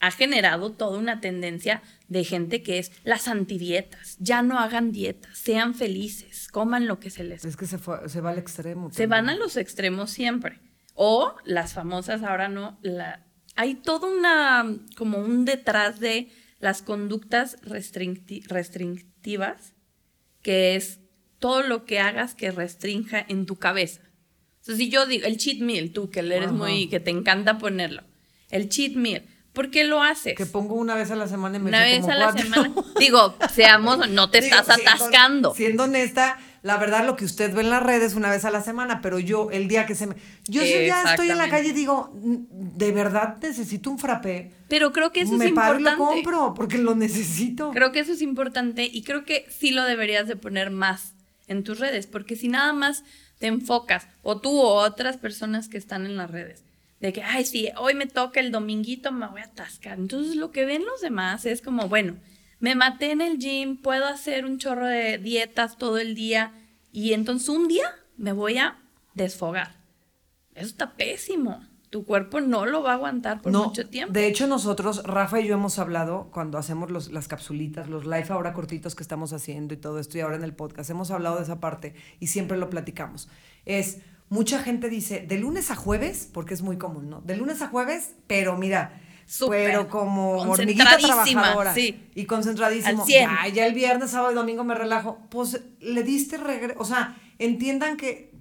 ha 0.00 0.10
generado 0.10 0.72
toda 0.72 0.98
una 0.98 1.20
tendencia 1.20 1.82
de 2.08 2.24
gente 2.24 2.62
que 2.62 2.78
es 2.78 2.90
las 3.04 3.28
antidietas. 3.28 4.16
Ya 4.18 4.42
no 4.42 4.58
hagan 4.58 4.92
dietas, 4.92 5.38
sean 5.38 5.74
felices, 5.74 6.48
coman 6.48 6.86
lo 6.86 6.98
que 6.98 7.10
se 7.10 7.22
les. 7.22 7.44
Es 7.44 7.56
que 7.56 7.66
se, 7.66 7.78
se 7.78 8.20
va 8.20 8.30
al 8.30 8.38
extremo. 8.38 8.90
Se 8.92 9.06
van 9.06 9.28
a 9.28 9.36
los 9.36 9.56
extremos 9.56 10.10
siempre. 10.10 10.58
O 10.94 11.34
las 11.44 11.74
famosas, 11.74 12.22
ahora 12.22 12.48
no, 12.48 12.78
la, 12.82 13.26
hay 13.56 13.74
todo 13.74 14.10
una, 14.10 14.78
como 14.96 15.18
un 15.18 15.44
detrás 15.44 16.00
de 16.00 16.30
las 16.60 16.82
conductas 16.82 17.56
restrictivas, 17.62 19.74
que 20.42 20.76
es 20.76 21.00
todo 21.38 21.62
lo 21.62 21.84
que 21.84 22.00
hagas 22.00 22.34
que 22.34 22.52
restrinja 22.52 23.24
en 23.26 23.46
tu 23.46 23.56
cabeza. 23.56 24.02
Entonces, 24.60 24.76
si 24.76 24.90
yo 24.90 25.06
digo, 25.06 25.26
el 25.26 25.38
cheat 25.38 25.60
meal, 25.60 25.92
tú 25.92 26.10
que 26.10 26.20
eres 26.20 26.52
muy, 26.52 26.88
que 26.88 27.00
te 27.00 27.10
encanta 27.10 27.58
ponerlo, 27.58 28.04
el 28.50 28.68
cheat 28.68 28.92
meal, 28.92 29.24
¿Por 29.52 29.70
qué 29.70 29.84
lo 29.84 30.02
haces? 30.02 30.36
Que 30.36 30.46
pongo 30.46 30.74
una 30.74 30.94
vez 30.94 31.10
a 31.10 31.16
la 31.16 31.26
semana 31.26 31.56
y 31.56 31.60
me 31.60 31.70
Una 31.70 31.82
vez 31.82 32.06
a 32.06 32.14
la 32.14 32.32
semana. 32.32 32.72
Digo, 33.00 33.34
seamos, 33.52 34.08
no 34.08 34.30
te 34.30 34.38
estás 34.38 34.68
atascando. 34.68 35.54
Siendo, 35.54 35.84
honesta, 35.84 36.38
la 36.62 36.76
verdad 36.76 37.04
lo 37.04 37.16
que 37.16 37.24
usted 37.24 37.52
ve 37.52 37.62
en 37.62 37.70
las 37.70 37.82
redes 37.82 38.14
una 38.14 38.30
vez 38.30 38.44
a 38.44 38.50
la 38.50 38.62
semana, 38.62 39.00
pero 39.00 39.18
yo 39.18 39.50
el 39.50 39.66
día 39.66 39.86
que 39.86 39.96
se 39.96 40.06
me... 40.06 40.14
Yo 40.46 40.62
si 40.62 40.86
ya 40.86 41.02
estoy 41.02 41.30
en 41.30 41.38
la 41.38 41.48
calle 41.48 41.70
y 41.70 41.72
digo, 41.72 42.12
de 42.14 42.92
verdad 42.92 43.38
necesito 43.42 43.90
un 43.90 43.98
frappé. 43.98 44.52
Pero 44.68 44.92
creo 44.92 45.10
que 45.10 45.22
eso 45.22 45.34
es 45.34 45.48
importante. 45.48 45.82
Me 45.82 45.84
paro 45.84 45.94
y 45.96 45.98
lo 45.98 46.04
compro 46.04 46.54
porque 46.54 46.78
lo 46.78 46.94
necesito. 46.94 47.72
Creo 47.72 47.90
que 47.90 48.00
eso 48.00 48.12
es 48.12 48.22
importante 48.22 48.84
y 48.84 49.02
creo 49.02 49.24
que 49.24 49.46
sí 49.50 49.72
lo 49.72 49.82
deberías 49.82 50.28
de 50.28 50.36
poner 50.36 50.70
más 50.70 51.14
en 51.48 51.64
tus 51.64 51.80
redes, 51.80 52.06
porque 52.06 52.36
si 52.36 52.46
nada 52.46 52.72
más 52.72 53.02
te 53.40 53.48
enfocas, 53.48 54.06
o 54.22 54.40
tú 54.40 54.56
o 54.60 54.74
otras 54.74 55.16
personas 55.16 55.68
que 55.68 55.78
están 55.78 56.06
en 56.06 56.16
las 56.16 56.30
redes, 56.30 56.62
de 57.00 57.12
que, 57.12 57.22
ay, 57.22 57.44
sí, 57.44 57.70
hoy 57.78 57.94
me 57.94 58.06
toca 58.06 58.40
el 58.40 58.52
dominguito, 58.52 59.10
me 59.10 59.26
voy 59.26 59.40
a 59.40 59.44
atascar. 59.44 59.98
Entonces 59.98 60.36
lo 60.36 60.50
que 60.50 60.66
ven 60.66 60.84
los 60.84 61.00
demás 61.00 61.46
es 61.46 61.62
como, 61.62 61.88
bueno, 61.88 62.16
me 62.60 62.74
maté 62.74 63.10
en 63.10 63.22
el 63.22 63.38
gym, 63.38 63.78
puedo 63.78 64.06
hacer 64.06 64.44
un 64.44 64.58
chorro 64.58 64.86
de 64.86 65.18
dietas 65.18 65.78
todo 65.78 65.98
el 65.98 66.14
día 66.14 66.52
y 66.92 67.14
entonces 67.14 67.48
un 67.48 67.68
día 67.68 67.86
me 68.18 68.32
voy 68.32 68.58
a 68.58 68.78
desfogar. 69.14 69.80
Eso 70.54 70.66
está 70.66 70.94
pésimo. 70.94 71.64
Tu 71.88 72.04
cuerpo 72.04 72.40
no 72.40 72.66
lo 72.66 72.84
va 72.84 72.92
a 72.92 72.94
aguantar 72.94 73.40
por 73.40 73.50
mucho 73.50 73.88
tiempo. 73.88 74.12
De 74.12 74.28
hecho, 74.28 74.46
nosotros, 74.46 75.02
Rafa 75.02 75.40
y 75.40 75.48
yo 75.48 75.54
hemos 75.54 75.78
hablado 75.80 76.30
cuando 76.30 76.56
hacemos 76.56 76.90
los, 76.90 77.10
las 77.10 77.26
capsulitas, 77.26 77.88
los 77.88 78.04
live 78.04 78.26
ahora 78.28 78.52
cortitos 78.52 78.94
que 78.94 79.02
estamos 79.02 79.32
haciendo 79.32 79.74
y 79.74 79.76
todo 79.76 79.98
esto 79.98 80.16
y 80.16 80.20
ahora 80.20 80.36
en 80.36 80.44
el 80.44 80.54
podcast, 80.54 80.88
hemos 80.90 81.10
hablado 81.10 81.36
de 81.36 81.42
esa 81.42 81.58
parte 81.58 81.94
y 82.20 82.28
siempre 82.28 82.58
lo 82.58 82.70
platicamos. 82.70 83.28
Es, 83.64 84.02
mucha 84.30 84.60
gente 84.60 84.88
dice, 84.88 85.26
de 85.28 85.36
lunes 85.36 85.70
a 85.70 85.76
jueves, 85.76 86.30
porque 86.32 86.54
es 86.54 86.62
muy 86.62 86.78
común, 86.78 87.10
¿no? 87.10 87.20
De 87.20 87.36
lunes 87.36 87.60
a 87.60 87.68
jueves, 87.68 88.14
pero 88.26 88.56
mira, 88.56 88.98
pero 89.48 89.88
como 89.88 90.38
hormiguita 90.38 90.96
trabajadora 90.96 91.74
sí. 91.74 92.08
y 92.14 92.24
concentradísimo. 92.24 93.04
Ya, 93.06 93.46
ya 93.48 93.66
el 93.66 93.74
viernes, 93.74 94.10
sábado 94.10 94.32
y 94.32 94.34
domingo 94.34 94.64
me 94.64 94.74
relajo. 94.74 95.18
Pues 95.30 95.60
le 95.80 96.02
diste 96.02 96.36
regreso, 96.36 96.80
o 96.80 96.84
sea, 96.84 97.16
entiendan 97.38 97.96
que 97.96 98.32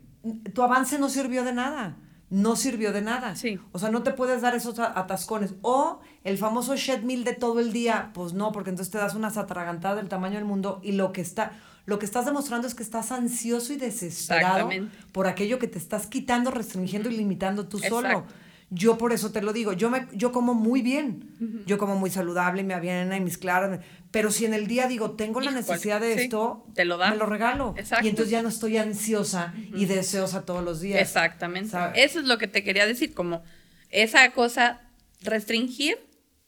tu 0.53 0.63
avance 0.63 0.97
no 0.97 1.09
sirvió 1.09 1.43
de 1.43 1.53
nada. 1.53 1.97
No 2.29 2.55
sirvió 2.55 2.93
de 2.93 3.01
nada. 3.01 3.35
Sí. 3.35 3.59
O 3.71 3.79
sea, 3.79 3.89
no 3.89 4.03
te 4.03 4.11
puedes 4.11 4.43
dar 4.43 4.53
esos 4.53 4.77
atascones. 4.77 5.55
O 5.63 5.99
el 6.23 6.37
famoso 6.37 6.75
shed 6.75 7.01
meal 7.01 7.23
de 7.23 7.33
todo 7.33 7.59
el 7.59 7.73
día, 7.73 8.11
pues 8.13 8.33
no, 8.33 8.51
porque 8.51 8.69
entonces 8.69 8.91
te 8.91 8.99
das 8.99 9.15
unas 9.15 9.37
atragantadas 9.37 9.97
del 9.97 10.09
tamaño 10.09 10.35
del 10.35 10.45
mundo 10.45 10.79
y 10.83 10.91
lo 10.91 11.11
que 11.11 11.21
está, 11.21 11.53
lo 11.89 11.97
que 11.97 12.05
estás 12.05 12.25
demostrando 12.25 12.67
es 12.67 12.75
que 12.75 12.83
estás 12.83 13.11
ansioso 13.11 13.73
y 13.73 13.77
desesperado 13.77 14.69
por 15.11 15.25
aquello 15.25 15.57
que 15.57 15.67
te 15.67 15.79
estás 15.79 16.05
quitando, 16.05 16.51
restringiendo 16.51 17.09
y 17.09 17.17
limitando 17.17 17.67
tú 17.67 17.79
solo. 17.79 18.27
Yo 18.69 18.99
por 18.99 19.11
eso 19.11 19.31
te 19.31 19.41
lo 19.41 19.51
digo, 19.51 19.73
yo, 19.73 19.89
me, 19.89 20.07
yo 20.13 20.31
como 20.31 20.53
muy 20.53 20.83
bien, 20.83 21.63
yo 21.65 21.79
como 21.79 21.95
muy 21.95 22.11
saludable, 22.11 22.61
me 22.61 22.75
aviena 22.75 23.17
y 23.17 23.21
mis 23.21 23.39
claras, 23.39 23.79
pero 24.11 24.29
si 24.29 24.45
en 24.45 24.53
el 24.53 24.67
día 24.67 24.87
digo, 24.87 25.11
tengo 25.15 25.41
la 25.41 25.49
necesidad 25.49 25.99
de 25.99 26.13
esto, 26.13 26.63
te 26.75 26.85
lo 26.85 26.97
da. 26.97 27.09
me 27.09 27.15
lo 27.15 27.25
regalo. 27.25 27.73
Y 28.03 28.07
entonces 28.09 28.29
ya 28.29 28.43
no 28.43 28.49
estoy 28.49 28.77
ansiosa 28.77 29.55
y 29.73 29.87
deseosa 29.87 30.45
todos 30.45 30.63
los 30.63 30.79
días. 30.81 31.01
Exactamente. 31.01 31.75
Eso 31.95 32.19
es 32.19 32.25
lo 32.25 32.37
que 32.37 32.47
te 32.47 32.63
quería 32.63 32.85
decir, 32.85 33.15
como 33.15 33.41
esa 33.89 34.29
cosa, 34.29 34.81
restringir 35.21 35.97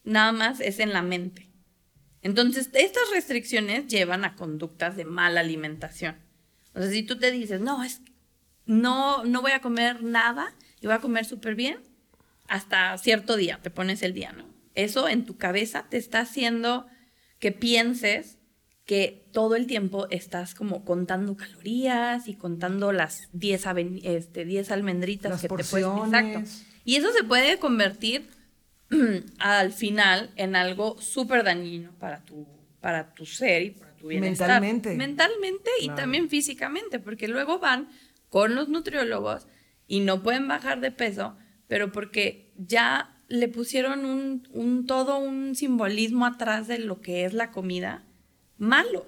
nada 0.03 0.31
más 0.31 0.59
es 0.59 0.77
en 0.77 0.93
la 0.93 1.01
mente. 1.01 1.50
Entonces, 2.21 2.69
estas 2.73 3.09
restricciones 3.11 3.87
llevan 3.87 4.25
a 4.25 4.35
conductas 4.35 4.95
de 4.95 5.05
mala 5.05 5.39
alimentación. 5.39 6.17
O 6.73 6.79
sea, 6.79 6.89
si 6.89 7.03
tú 7.03 7.17
te 7.17 7.31
dices, 7.31 7.61
no, 7.61 7.83
es, 7.83 8.01
no, 8.65 9.23
no 9.25 9.41
voy 9.41 9.51
a 9.51 9.61
comer 9.61 10.03
nada 10.03 10.53
y 10.79 10.85
voy 10.85 10.95
a 10.95 10.99
comer 10.99 11.25
súper 11.25 11.55
bien, 11.55 11.79
hasta 12.47 12.97
cierto 12.97 13.37
día, 13.37 13.59
te 13.61 13.69
pones 13.69 14.03
el 14.03 14.13
día, 14.13 14.33
¿no? 14.33 14.45
Eso 14.75 15.07
en 15.07 15.25
tu 15.25 15.37
cabeza 15.37 15.87
te 15.89 15.97
está 15.97 16.21
haciendo 16.21 16.85
que 17.39 17.51
pienses 17.51 18.37
que 18.85 19.25
todo 19.31 19.55
el 19.55 19.67
tiempo 19.67 20.07
estás 20.09 20.53
como 20.53 20.83
contando 20.83 21.35
calorías 21.37 22.27
y 22.27 22.35
contando 22.35 22.91
las 22.91 23.29
10 23.33 23.65
este, 24.03 24.65
almendritas 24.69 25.41
que 25.41 25.47
te 25.47 25.63
puedes... 25.63 25.73
Exacto. 25.73 26.41
Y 26.83 26.95
eso 26.95 27.11
se 27.13 27.23
puede 27.23 27.57
convertir 27.57 28.27
al 29.39 29.71
final 29.71 30.31
en 30.35 30.55
algo 30.55 30.99
súper 31.01 31.43
dañino 31.43 31.91
para 31.99 32.23
tu, 32.23 32.47
para 32.79 33.13
tu 33.13 33.25
ser 33.25 33.63
y 33.63 33.71
para 33.71 33.95
tu 33.95 34.07
bienestar. 34.07 34.61
Mentalmente. 34.61 34.95
Mentalmente 34.95 35.71
y 35.81 35.89
también 35.89 36.29
físicamente, 36.29 36.99
porque 36.99 37.27
luego 37.27 37.59
van 37.59 37.89
con 38.29 38.55
los 38.55 38.69
nutriólogos 38.69 39.47
y 39.87 40.01
no 40.01 40.23
pueden 40.23 40.47
bajar 40.47 40.79
de 40.81 40.91
peso, 40.91 41.35
pero 41.67 41.91
porque 41.91 42.51
ya 42.57 43.17
le 43.27 43.47
pusieron 43.47 44.05
un, 44.05 44.47
un 44.51 44.85
todo 44.85 45.17
un 45.17 45.55
simbolismo 45.55 46.25
atrás 46.25 46.67
de 46.67 46.79
lo 46.79 47.01
que 47.01 47.25
es 47.25 47.33
la 47.33 47.51
comida 47.51 48.03
malo. 48.57 48.99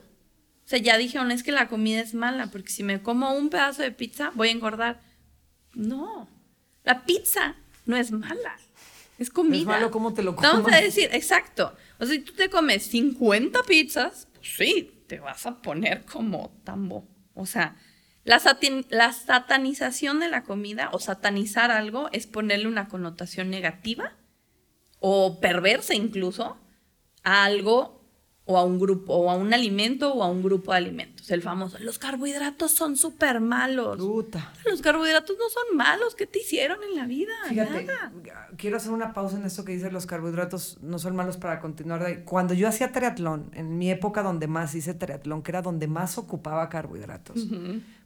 O 0.65 0.67
sea, 0.67 0.79
ya 0.79 0.97
dijeron, 0.97 1.31
es 1.31 1.43
que 1.43 1.51
la 1.51 1.67
comida 1.67 1.99
es 1.99 2.13
mala, 2.13 2.47
porque 2.47 2.69
si 2.69 2.83
me 2.83 3.01
como 3.01 3.33
un 3.33 3.49
pedazo 3.49 3.81
de 3.81 3.91
pizza, 3.91 4.31
voy 4.33 4.47
a 4.47 4.51
engordar. 4.51 5.01
No, 5.73 6.29
la 6.83 7.05
pizza 7.05 7.55
no 7.85 7.97
es 7.97 8.11
mala. 8.11 8.57
Es 9.19 9.29
comida. 9.29 9.59
Es 9.59 9.65
malo 9.65 9.91
cómo 9.91 10.13
te 10.13 10.23
lo 10.23 10.35
comes. 10.35 10.51
Vamos 10.51 10.73
a 10.73 10.81
decir, 10.81 11.09
exacto. 11.13 11.75
O 11.99 12.05
sea, 12.05 12.15
si 12.15 12.21
tú 12.21 12.33
te 12.33 12.49
comes 12.49 12.83
50 12.83 13.63
pizzas, 13.63 14.27
pues 14.33 14.55
sí, 14.55 15.03
te 15.07 15.19
vas 15.19 15.45
a 15.45 15.61
poner 15.61 16.05
como 16.05 16.59
tambo. 16.63 17.07
O 17.33 17.45
sea, 17.45 17.75
la, 18.23 18.41
la 18.89 19.13
satanización 19.13 20.19
de 20.19 20.29
la 20.29 20.43
comida 20.43 20.89
o 20.93 20.99
satanizar 20.99 21.71
algo 21.71 22.09
es 22.11 22.27
ponerle 22.27 22.67
una 22.67 22.87
connotación 22.87 23.49
negativa 23.49 24.15
o 24.99 25.39
perversa 25.39 25.93
incluso 25.93 26.57
a 27.23 27.43
algo 27.43 28.02
o 28.45 28.57
a 28.57 28.63
un 28.63 28.77
grupo, 28.77 29.13
o 29.13 29.31
a 29.31 29.35
un 29.35 29.53
alimento 29.53 30.13
o 30.13 30.21
a 30.21 30.29
un 30.29 30.43
grupo 30.43 30.71
de 30.71 30.77
alimentos. 30.77 31.31
El 31.31 31.41
famoso, 31.41 31.77
los 31.79 31.97
carbohidratos 31.97 32.71
son 32.71 32.97
súper 32.97 33.39
malos. 33.39 33.97
Los 34.65 34.81
carbohidratos 34.81 35.37
no 35.37 35.49
son 35.49 35.77
malos. 35.77 36.15
¿Qué 36.15 36.27
te 36.27 36.39
hicieron 36.39 36.79
en 36.83 36.97
la 36.97 37.05
vida? 37.05 37.31
Fíjate, 37.47 37.87
quiero 38.57 38.77
hacer 38.77 38.91
una 38.91 39.13
pausa 39.13 39.37
en 39.37 39.45
esto 39.45 39.63
que 39.63 39.71
dice 39.71 39.91
los 39.91 40.05
carbohidratos 40.05 40.77
no 40.81 40.99
son 40.99 41.15
malos 41.15 41.37
para 41.37 41.61
continuar. 41.61 42.23
Cuando 42.25 42.53
yo 42.53 42.67
hacía 42.67 42.91
triatlón, 42.91 43.49
en 43.53 43.77
mi 43.77 43.89
época 43.89 44.23
donde 44.23 44.47
más 44.47 44.75
hice 44.75 44.93
triatlón, 44.93 45.41
que 45.41 45.51
era 45.51 45.61
donde 45.61 45.87
más 45.87 46.17
ocupaba 46.17 46.67
carbohidratos. 46.67 47.47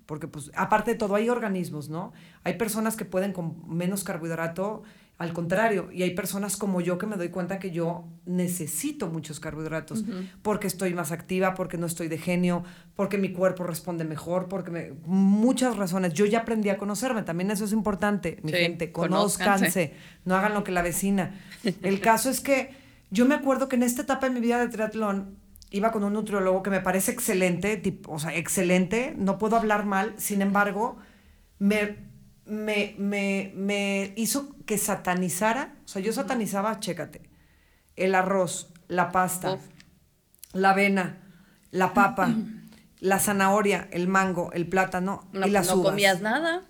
Porque, 0.05 0.27
pues, 0.27 0.51
aparte 0.55 0.91
de 0.91 0.97
todo, 0.97 1.15
hay 1.15 1.29
organismos, 1.29 1.89
¿no? 1.89 2.13
Hay 2.43 2.53
personas 2.53 2.95
que 2.95 3.03
pueden 3.03 3.33
con 3.33 3.67
menos 3.67 4.05
carbohidrato 4.05 4.83
al 5.17 5.33
contrario, 5.33 5.89
y 5.91 6.03
hay 6.03 6.11
personas 6.11 6.57
como 6.57 6.79
yo 6.79 6.99
que 6.99 7.07
me 7.07 7.15
doy 7.15 7.29
cuenta 7.29 7.57
que 7.57 7.71
yo 7.71 8.05
necesito 8.27 9.07
muchos 9.07 9.39
carbohidratos 9.39 10.05
porque 10.43 10.67
estoy 10.67 10.93
más 10.93 11.11
activa, 11.11 11.55
porque 11.55 11.79
no 11.79 11.87
estoy 11.87 12.07
de 12.07 12.19
genio, 12.19 12.63
porque 12.95 13.17
mi 13.17 13.31
cuerpo 13.31 13.63
responde 13.63 14.03
mejor, 14.05 14.47
porque 14.47 14.69
me, 14.69 14.91
muchas 15.05 15.75
razones. 15.75 16.13
Yo 16.13 16.27
ya 16.27 16.39
aprendí 16.39 16.69
a 16.69 16.77
conocerme, 16.77 17.23
también 17.23 17.49
eso 17.49 17.65
es 17.65 17.73
importante, 17.73 18.37
mi 18.43 18.51
gente, 18.51 18.91
conózcanse, 18.91 19.95
no 20.23 20.35
hagan 20.35 20.53
lo 20.53 20.63
que 20.63 20.71
la 20.71 20.83
vecina. 20.83 21.33
El 21.81 21.99
caso 22.01 22.29
es 22.29 22.39
que 22.39 22.75
yo 23.09 23.25
me 23.25 23.33
acuerdo 23.33 23.69
que 23.69 23.75
en 23.75 23.83
esta 23.83 24.03
etapa 24.03 24.27
de 24.27 24.35
mi 24.35 24.39
vida 24.39 24.59
de 24.59 24.67
triatlón 24.67 25.35
iba 25.71 25.91
con 25.91 26.03
un 26.03 26.13
nutriólogo 26.13 26.61
que 26.61 26.69
me 26.69 26.79
parece 26.79 27.11
excelente, 27.11 27.75
tipo, 27.77 28.11
o 28.11 28.19
sea, 28.19 28.35
excelente, 28.35 29.15
no 29.17 29.39
puedo 29.39 29.55
hablar 29.55 29.85
mal, 29.85 30.13
sin 30.17 30.43
embargo, 30.43 30.97
me 31.57 32.06
me, 32.47 32.95
me, 32.97 33.51
me 33.55 34.13
hizo 34.15 34.55
que 34.65 34.77
satanizara, 34.77 35.75
o 35.85 35.87
sea, 35.87 36.01
yo 36.01 36.13
satanizaba, 36.13 36.79
chécate, 36.79 37.29
el 37.95 38.15
arroz, 38.15 38.73
la 38.87 39.11
pasta, 39.11 39.59
la 40.53 40.71
avena, 40.71 41.21
la 41.71 41.93
papa, 41.93 42.33
la 42.99 43.19
zanahoria, 43.19 43.87
el 43.91 44.07
mango, 44.07 44.51
el 44.53 44.67
plátano 44.67 45.29
y 45.33 45.49
las 45.49 45.67
no 45.67 45.83
comías 45.83 46.21
nada. 46.21 46.65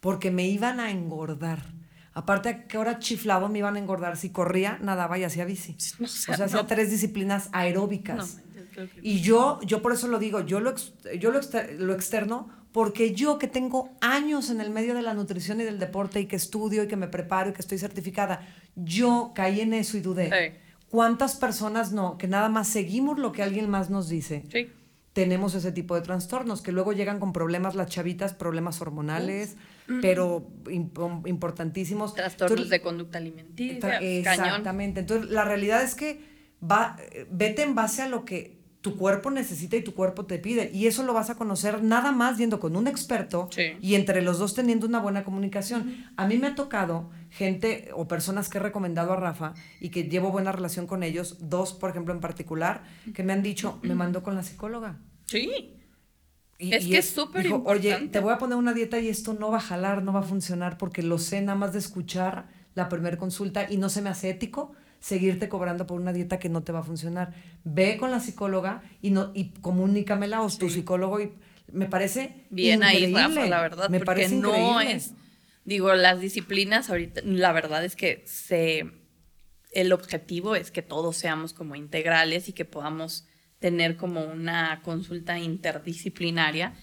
Porque 0.00 0.30
me 0.30 0.46
iban 0.46 0.78
a 0.80 0.90
engordar. 0.90 1.74
Aparte 2.12 2.48
de 2.52 2.66
que 2.66 2.76
ahora 2.76 2.98
chiflado 2.98 3.48
me 3.48 3.58
iban 3.58 3.76
a 3.76 3.78
engordar. 3.78 4.16
Si 4.16 4.30
corría, 4.30 4.78
nadaba 4.80 5.18
y 5.18 5.24
hacía 5.24 5.44
bici. 5.44 5.76
o 6.02 6.06
sea, 6.06 6.44
hacía 6.44 6.66
tres 6.66 6.90
disciplinas 6.90 7.48
aeróbicas. 7.52 8.42
y 9.02 9.20
yo, 9.20 9.58
yo 9.62 9.82
por 9.82 9.92
eso 9.92 10.08
lo 10.08 10.18
digo, 10.18 10.40
yo 10.40 10.60
lo, 10.60 10.74
yo 11.18 11.30
lo, 11.30 11.40
lo 11.78 11.94
externo 11.94 12.48
porque 12.76 13.14
yo 13.14 13.38
que 13.38 13.48
tengo 13.48 13.96
años 14.02 14.50
en 14.50 14.60
el 14.60 14.68
medio 14.68 14.92
de 14.92 15.00
la 15.00 15.14
nutrición 15.14 15.62
y 15.62 15.64
del 15.64 15.78
deporte 15.78 16.20
y 16.20 16.26
que 16.26 16.36
estudio 16.36 16.82
y 16.82 16.88
que 16.88 16.96
me 16.96 17.08
preparo 17.08 17.48
y 17.48 17.52
que 17.54 17.62
estoy 17.62 17.78
certificada, 17.78 18.46
yo 18.74 19.32
caí 19.34 19.62
en 19.62 19.72
eso 19.72 19.96
y 19.96 20.02
dudé. 20.02 20.60
¿Cuántas 20.90 21.36
personas 21.36 21.92
no? 21.92 22.18
Que 22.18 22.28
nada 22.28 22.50
más 22.50 22.68
seguimos 22.68 23.18
lo 23.18 23.32
que 23.32 23.42
alguien 23.42 23.70
más 23.70 23.88
nos 23.88 24.10
dice. 24.10 24.44
Sí. 24.52 24.68
Tenemos 25.14 25.54
ese 25.54 25.72
tipo 25.72 25.94
de 25.94 26.02
trastornos 26.02 26.60
que 26.60 26.70
luego 26.70 26.92
llegan 26.92 27.18
con 27.18 27.32
problemas 27.32 27.76
las 27.76 27.88
chavitas, 27.88 28.34
problemas 28.34 28.78
hormonales, 28.82 29.56
pero 30.02 30.46
importantísimos. 31.24 32.12
Trastornos 32.12 32.68
de 32.68 32.82
conducta 32.82 33.16
alimenticia. 33.16 34.00
Exactamente. 34.00 35.00
Entonces, 35.00 35.30
la 35.30 35.46
realidad 35.46 35.82
es 35.82 35.94
que 35.94 36.20
va, 36.62 36.98
eh, 37.10 37.26
vete 37.30 37.62
en 37.62 37.74
base 37.74 38.02
a 38.02 38.08
lo 38.08 38.26
que 38.26 38.55
tu 38.86 38.96
cuerpo 38.96 39.32
necesita 39.32 39.76
y 39.76 39.82
tu 39.82 39.94
cuerpo 39.94 40.26
te 40.26 40.38
pide. 40.38 40.70
Y 40.72 40.86
eso 40.86 41.02
lo 41.02 41.12
vas 41.12 41.28
a 41.28 41.34
conocer 41.34 41.82
nada 41.82 42.12
más 42.12 42.38
yendo 42.38 42.60
con 42.60 42.76
un 42.76 42.86
experto 42.86 43.50
y 43.80 43.96
entre 43.96 44.22
los 44.22 44.38
dos 44.38 44.54
teniendo 44.54 44.86
una 44.86 45.00
buena 45.00 45.24
comunicación. 45.24 46.06
A 46.16 46.28
mí 46.28 46.38
me 46.38 46.46
ha 46.46 46.54
tocado 46.54 47.10
gente 47.28 47.88
o 47.94 48.06
personas 48.06 48.48
que 48.48 48.58
he 48.58 48.60
recomendado 48.60 49.12
a 49.12 49.16
Rafa 49.16 49.54
y 49.80 49.88
que 49.88 50.04
llevo 50.04 50.30
buena 50.30 50.52
relación 50.52 50.86
con 50.86 51.02
ellos, 51.02 51.38
dos, 51.40 51.72
por 51.72 51.90
ejemplo, 51.90 52.14
en 52.14 52.20
particular, 52.20 52.84
que 53.12 53.24
me 53.24 53.32
han 53.32 53.42
dicho, 53.42 53.80
me 53.82 53.96
mandó 53.96 54.22
con 54.22 54.36
la 54.36 54.44
psicóloga. 54.44 55.00
Sí. 55.24 55.74
es 56.60 56.86
que 56.86 56.98
es 56.98 57.10
súper 57.10 57.46
importante. 57.46 57.92
Oye, 57.96 58.08
te 58.08 58.20
voy 58.20 58.34
a 58.34 58.38
poner 58.38 58.56
una 58.56 58.72
dieta 58.72 59.00
y 59.00 59.08
esto 59.08 59.34
no 59.34 59.50
va 59.50 59.56
a 59.56 59.62
jalar, 59.62 60.04
no 60.04 60.12
va 60.12 60.20
a 60.20 60.22
funcionar 60.22 60.78
porque 60.78 61.02
lo 61.02 61.18
sé 61.18 61.40
nada 61.40 61.58
más 61.58 61.72
de 61.72 61.80
escuchar 61.80 62.46
la 62.76 62.88
primera 62.88 63.16
consulta 63.16 63.66
y 63.68 63.78
no 63.78 63.88
se 63.88 64.00
me 64.00 64.10
hace 64.10 64.30
ético 64.30 64.76
seguirte 65.06 65.48
cobrando 65.48 65.86
por 65.86 66.00
una 66.00 66.12
dieta 66.12 66.40
que 66.40 66.48
no 66.48 66.64
te 66.64 66.72
va 66.72 66.80
a 66.80 66.82
funcionar. 66.82 67.32
Ve 67.62 67.96
con 67.96 68.10
la 68.10 68.18
psicóloga 68.18 68.82
y, 69.00 69.10
no, 69.10 69.30
y 69.34 69.50
comunícamela 69.50 70.42
o 70.42 70.50
tu 70.50 70.68
psicólogo 70.68 71.20
y 71.20 71.32
me 71.72 71.86
parece 71.86 72.46
bien 72.50 72.82
ahí 72.82 73.12
Rafa, 73.12 73.46
la 73.46 73.60
verdad 73.60 73.88
me 73.88 73.98
porque 73.98 74.06
parece 74.06 74.36
no 74.36 74.80
es 74.80 75.14
digo 75.64 75.92
las 75.94 76.20
disciplinas 76.20 76.90
ahorita 76.90 77.22
la 77.24 77.50
verdad 77.52 77.84
es 77.84 77.96
que 77.96 78.22
se 78.24 78.86
el 79.72 79.92
objetivo 79.92 80.54
es 80.54 80.70
que 80.70 80.82
todos 80.82 81.16
seamos 81.16 81.52
como 81.52 81.74
integrales 81.74 82.48
y 82.48 82.52
que 82.52 82.64
podamos 82.64 83.26
tener 83.58 83.96
como 83.96 84.24
una 84.24 84.80
consulta 84.82 85.38
interdisciplinaria. 85.38 86.74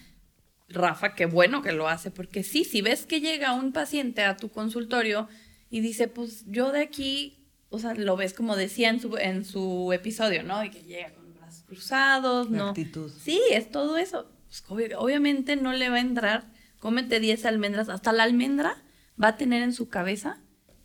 Rafa, 0.70 1.14
qué 1.14 1.26
bueno 1.26 1.62
que 1.62 1.72
lo 1.72 1.88
hace, 1.88 2.10
porque 2.12 2.44
sí, 2.44 2.64
si 2.64 2.82
ves 2.82 3.06
que 3.06 3.22
llega 3.22 3.54
un 3.54 3.74
paciente 3.74 4.24
a 4.24 4.38
tu 4.38 4.50
consultorio 4.50 5.28
y 5.70 5.82
dice, 5.82 6.08
pues 6.08 6.46
yo 6.48 6.72
de 6.72 6.82
aquí 6.82 7.43
o 7.74 7.80
sea, 7.80 7.96
lo 7.96 8.16
ves 8.16 8.34
como 8.34 8.56
decía 8.56 8.90
en 8.90 9.00
su, 9.00 9.18
en 9.18 9.44
su 9.44 9.92
episodio, 9.94 10.44
¿no? 10.44 10.64
Y 10.64 10.70
que 10.70 10.84
llega 10.84 11.12
con 11.16 11.34
brazos 11.34 11.64
cruzados, 11.64 12.52
¿no? 12.52 12.70
Actitud. 12.70 13.12
Sí, 13.24 13.42
es 13.50 13.72
todo 13.72 13.98
eso. 13.98 14.30
Pues, 14.68 14.92
obviamente 14.96 15.56
no 15.56 15.74
le 15.74 15.90
va 15.90 15.96
a 15.96 16.02
entrar, 16.02 16.46
cómete 16.78 17.20
10 17.20 17.46
almendras, 17.48 17.90
hasta 17.90 18.14
la 18.14 18.24
almendra 18.24 18.84
va 19.22 19.30
a 19.30 19.38
tener 19.38 19.64
en 19.64 19.74
su 19.74 19.90
cabeza 19.90 20.38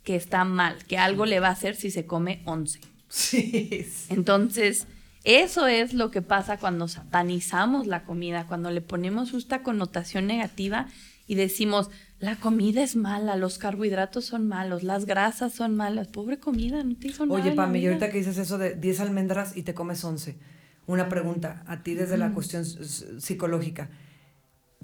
que 0.03 0.15
está 0.15 0.43
mal, 0.45 0.83
que 0.85 0.97
algo 0.97 1.27
le 1.27 1.39
va 1.39 1.49
a 1.49 1.51
hacer 1.51 1.75
si 1.75 1.91
se 1.91 2.07
come 2.07 2.41
11. 2.45 2.79
Sí. 3.07 3.85
Entonces, 4.09 4.87
eso 5.23 5.67
es 5.67 5.93
lo 5.93 6.09
que 6.09 6.23
pasa 6.23 6.57
cuando 6.57 6.87
satanizamos 6.87 7.85
la 7.85 8.03
comida, 8.03 8.47
cuando 8.47 8.71
le 8.71 8.81
ponemos 8.81 9.35
esta 9.35 9.61
connotación 9.61 10.25
negativa 10.25 10.87
y 11.27 11.35
decimos, 11.35 11.91
la 12.19 12.35
comida 12.35 12.83
es 12.83 12.97
mala, 12.97 13.37
los 13.37 13.57
carbohidratos 13.57 14.25
son 14.25 14.47
malos, 14.47 14.83
las 14.83 15.05
grasas 15.05 15.53
son 15.53 15.75
malas. 15.75 16.09
Pobre 16.09 16.37
comida, 16.37 16.83
no 16.83 16.95
te 16.97 17.07
hizo 17.07 17.25
nada. 17.25 17.39
Oye, 17.39 17.53
Pami, 17.53 17.79
y 17.79 17.87
ahorita 17.87 18.11
que 18.11 18.17
dices 18.17 18.37
eso 18.37 18.57
de 18.57 18.75
10 18.75 18.99
almendras 18.99 19.55
y 19.55 19.63
te 19.63 19.73
comes 19.73 20.03
11, 20.03 20.37
una 20.85 21.07
pregunta 21.07 21.63
a 21.65 21.81
ti 21.81 21.93
desde 21.93 22.17
la 22.17 22.33
cuestión 22.33 22.65
psicológica. 22.65 23.89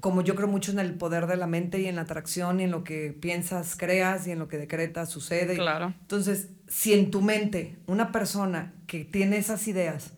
como 0.00 0.22
yo 0.22 0.34
creo 0.34 0.48
mucho 0.48 0.72
en 0.72 0.78
el 0.78 0.94
poder 0.94 1.26
de 1.26 1.36
la 1.36 1.46
mente 1.46 1.80
y 1.80 1.86
en 1.86 1.96
la 1.96 2.02
atracción 2.02 2.60
y 2.60 2.64
en 2.64 2.70
lo 2.70 2.84
que 2.84 3.16
piensas, 3.18 3.76
creas 3.76 4.26
y 4.26 4.30
en 4.30 4.38
lo 4.38 4.48
que 4.48 4.56
decretas 4.58 5.10
sucede. 5.10 5.56
Claro. 5.56 5.94
Entonces, 6.00 6.50
si 6.68 6.92
en 6.92 7.10
tu 7.10 7.22
mente 7.22 7.78
una 7.86 8.12
persona 8.12 8.74
que 8.86 9.04
tiene 9.04 9.36
esas 9.38 9.66
ideas 9.68 10.12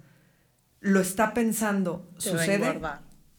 lo 0.81 1.01
está 1.01 1.35
pensando, 1.35 2.09
Te 2.17 2.31
sucede. 2.31 2.81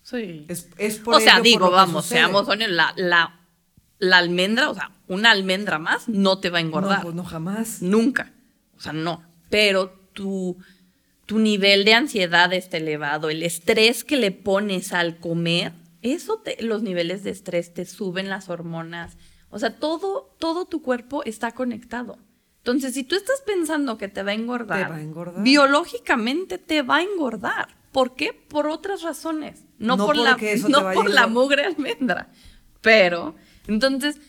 Sí. 0.02 0.46
Es, 0.50 0.70
es 0.78 0.98
por 0.98 1.16
o 1.16 1.20
sea, 1.20 1.36
ello 1.36 1.44
digo, 1.44 1.72
vamos, 1.72 2.06
sucede. 2.06 2.20
seamos 2.20 2.48
honestos, 2.48 2.76
la, 2.76 2.94
la, 2.98 3.39
la 4.00 4.18
almendra, 4.18 4.70
o 4.70 4.74
sea, 4.74 4.92
una 5.08 5.32
almendra 5.32 5.78
más 5.80 6.10
no 6.10 6.40
te 6.40 6.50
va 6.50 6.58
a 6.58 6.62
engordar. 6.62 6.98
No, 7.00 7.04
pues 7.04 7.16
no 7.16 7.24
jamás. 7.24 7.82
Nunca. 7.82 8.32
O 8.78 8.82
sea, 8.82 8.94
no. 8.94 9.24
Pero 9.50 9.90
tu, 10.14 10.58
tu 11.26 11.38
nivel 11.40 11.86
de 11.86 11.94
ansiedad 11.94 12.52
está 12.54 12.78
elevado, 12.78 13.30
el 13.30 13.44
estrés 13.44 14.04
que 14.04 14.18
le 14.18 14.32
pones 14.32 14.94
al 14.94 15.18
comer, 15.20 15.74
eso 16.02 16.38
te- 16.40 16.62
los 16.64 16.82
niveles 16.82 17.24
de 17.24 17.32
estrés 17.32 17.74
te 17.74 17.86
suben 17.86 18.30
las 18.30 18.50
hormonas. 18.50 19.18
O 19.50 19.60
sea, 19.60 19.76
todo, 19.80 20.36
todo 20.40 20.66
tu 20.66 20.82
cuerpo 20.82 21.24
está 21.26 21.52
conectado. 21.52 22.18
Entonces, 22.60 22.94
si 22.94 23.04
tú 23.04 23.16
estás 23.16 23.42
pensando 23.46 23.98
que 23.98 24.08
te 24.08 24.22
va 24.22 24.32
a 24.32 24.36
engordar, 24.36 24.84
Te 24.86 24.90
va 24.90 24.96
a 24.98 25.02
engordar. 25.02 25.44
biológicamente 25.44 26.58
te 26.58 26.82
va 26.84 26.98
a 26.98 27.02
engordar. 27.04 27.70
¿Por 27.92 28.16
qué? 28.16 28.34
Por 28.34 28.68
otras 28.68 29.02
razones. 29.02 29.64
No, 29.80 29.98
No 29.98 30.06
por, 30.06 30.16
la, 30.16 30.38
no 30.70 30.92
por 30.94 31.10
la 31.10 31.26
mugre 31.28 31.66
almendra. 31.66 32.30
Pero, 32.82 33.36
entonces, 33.74 34.20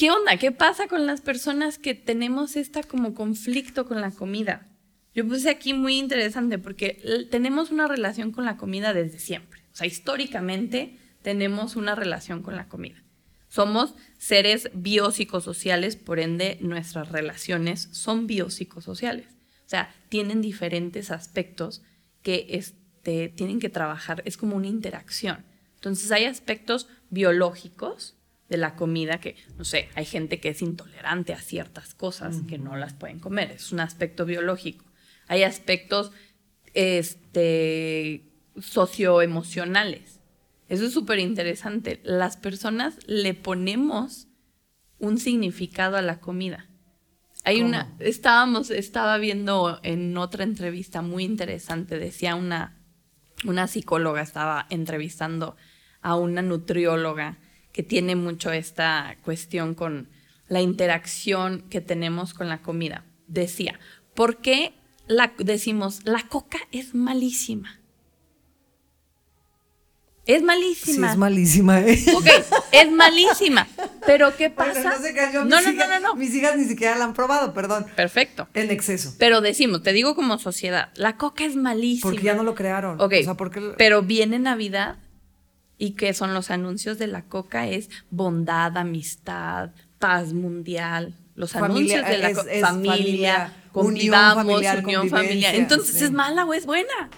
¿Qué 0.00 0.10
onda? 0.10 0.38
¿Qué 0.38 0.50
pasa 0.50 0.88
con 0.88 1.06
las 1.06 1.20
personas 1.20 1.76
que 1.76 1.94
tenemos 1.94 2.56
esta 2.56 2.82
como 2.82 3.12
conflicto 3.12 3.86
con 3.86 4.00
la 4.00 4.12
comida? 4.12 4.66
Yo 5.14 5.28
puse 5.28 5.50
aquí 5.50 5.74
muy 5.74 5.98
interesante 5.98 6.58
porque 6.58 7.28
tenemos 7.30 7.70
una 7.70 7.86
relación 7.86 8.32
con 8.32 8.46
la 8.46 8.56
comida 8.56 8.94
desde 8.94 9.18
siempre. 9.18 9.60
O 9.74 9.76
sea, 9.76 9.86
históricamente 9.86 10.96
tenemos 11.20 11.76
una 11.76 11.94
relación 11.94 12.42
con 12.42 12.56
la 12.56 12.66
comida. 12.66 13.04
Somos 13.50 13.94
seres 14.16 14.70
biopsicosociales, 14.72 15.96
por 15.96 16.18
ende 16.18 16.56
nuestras 16.62 17.10
relaciones 17.10 17.90
son 17.92 18.26
biopsicosociales. 18.26 19.26
O 19.26 19.68
sea, 19.68 19.94
tienen 20.08 20.40
diferentes 20.40 21.10
aspectos 21.10 21.82
que 22.22 22.46
este, 22.52 23.28
tienen 23.28 23.60
que 23.60 23.68
trabajar. 23.68 24.22
Es 24.24 24.38
como 24.38 24.56
una 24.56 24.68
interacción. 24.68 25.44
Entonces 25.74 26.10
hay 26.10 26.24
aspectos 26.24 26.88
biológicos 27.10 28.16
de 28.50 28.56
la 28.56 28.74
comida 28.74 29.20
que, 29.20 29.36
no 29.56 29.64
sé, 29.64 29.88
hay 29.94 30.04
gente 30.04 30.40
que 30.40 30.50
es 30.50 30.60
intolerante 30.60 31.32
a 31.32 31.40
ciertas 31.40 31.94
cosas 31.94 32.42
que 32.48 32.58
no 32.58 32.76
las 32.76 32.92
pueden 32.92 33.20
comer. 33.20 33.52
Es 33.52 33.70
un 33.70 33.78
aspecto 33.78 34.26
biológico. 34.26 34.84
Hay 35.28 35.44
aspectos 35.44 36.10
este, 36.74 38.28
socioemocionales. 38.60 40.20
Eso 40.68 40.84
es 40.84 40.92
súper 40.92 41.20
interesante. 41.20 42.00
Las 42.02 42.36
personas 42.36 42.98
le 43.06 43.34
ponemos 43.34 44.26
un 44.98 45.18
significado 45.18 45.96
a 45.96 46.02
la 46.02 46.18
comida. 46.18 46.68
Hay 47.44 47.58
¿Cómo? 47.58 47.68
una, 47.68 47.94
estábamos, 48.00 48.70
estaba 48.70 49.16
viendo 49.18 49.78
en 49.84 50.16
otra 50.18 50.42
entrevista 50.42 51.02
muy 51.02 51.24
interesante, 51.24 51.98
decía 51.98 52.34
una, 52.34 52.82
una 53.44 53.68
psicóloga, 53.68 54.20
estaba 54.20 54.66
entrevistando 54.70 55.56
a 56.02 56.16
una 56.16 56.42
nutrióloga 56.42 57.38
que 57.80 57.88
tiene 57.88 58.14
mucho 58.14 58.52
esta 58.52 59.16
cuestión 59.24 59.74
con 59.74 60.10
la 60.48 60.60
interacción 60.60 61.62
que 61.70 61.80
tenemos 61.80 62.34
con 62.34 62.50
la 62.50 62.60
comida. 62.60 63.06
Decía, 63.26 63.80
¿por 64.14 64.36
qué 64.42 64.74
la, 65.06 65.32
decimos, 65.38 66.00
la 66.04 66.28
coca 66.28 66.58
es 66.72 66.94
malísima? 66.94 67.80
Es 70.26 70.40
Sí, 70.40 70.44
malísima. 70.44 71.10
es 71.12 71.16
malísima, 71.16 71.80
¿eh? 71.80 72.04
Ok, 72.14 72.26
es 72.72 72.92
malísima. 72.92 73.66
Pero 74.04 74.36
¿qué 74.36 74.50
pasa? 74.50 74.82
no 74.82 74.90
no, 74.90 75.00
mis 75.00 75.14
no, 75.34 75.60
no, 75.62 75.70
hijas- 75.72 75.88
no, 75.88 76.08
no. 76.08 76.14
Mis 76.16 76.34
hijas 76.34 76.58
ni 76.58 76.64
siquiera 76.66 76.96
la 76.98 77.04
han 77.04 77.14
probado, 77.14 77.54
perdón. 77.54 77.86
Perfecto. 77.96 78.46
En 78.52 78.70
exceso. 78.70 79.14
Pero 79.18 79.40
decimos, 79.40 79.82
te 79.82 79.94
digo 79.94 80.14
como 80.14 80.38
sociedad, 80.38 80.90
la 80.96 81.16
coca 81.16 81.46
es 81.46 81.56
malísima. 81.56 82.10
Porque 82.10 82.24
ya 82.24 82.34
no 82.34 82.42
lo 82.42 82.54
crearon. 82.54 83.00
Ok, 83.00 83.14
O 83.20 83.24
sea, 83.24 83.34
porque. 83.38 83.72
pero 83.78 84.02
viene 84.02 84.38
Navidad 84.38 84.98
y 85.80 85.92
que 85.92 86.12
son 86.14 86.34
los 86.34 86.50
anuncios 86.50 86.98
de 86.98 87.06
la 87.08 87.22
coca 87.22 87.66
es 87.66 87.88
bondad, 88.10 88.76
amistad, 88.76 89.70
paz 89.98 90.32
mundial. 90.34 91.16
Los 91.34 91.52
Familia, 91.52 92.00
anuncios 92.00 92.06
de 92.06 92.18
la 92.18 92.28
es- 92.30 92.38
co- 92.38 92.48
es 92.48 92.60
familia, 92.60 93.52
convivamos, 93.72 94.44
unión 94.44 94.60
familiar, 94.62 94.84
unión 94.84 95.08
familiar. 95.08 95.54
Entonces, 95.54 95.96
sí. 95.96 96.04
¿es 96.04 96.12
mala 96.12 96.44
o 96.44 96.52
es 96.52 96.66
buena? 96.66 97.08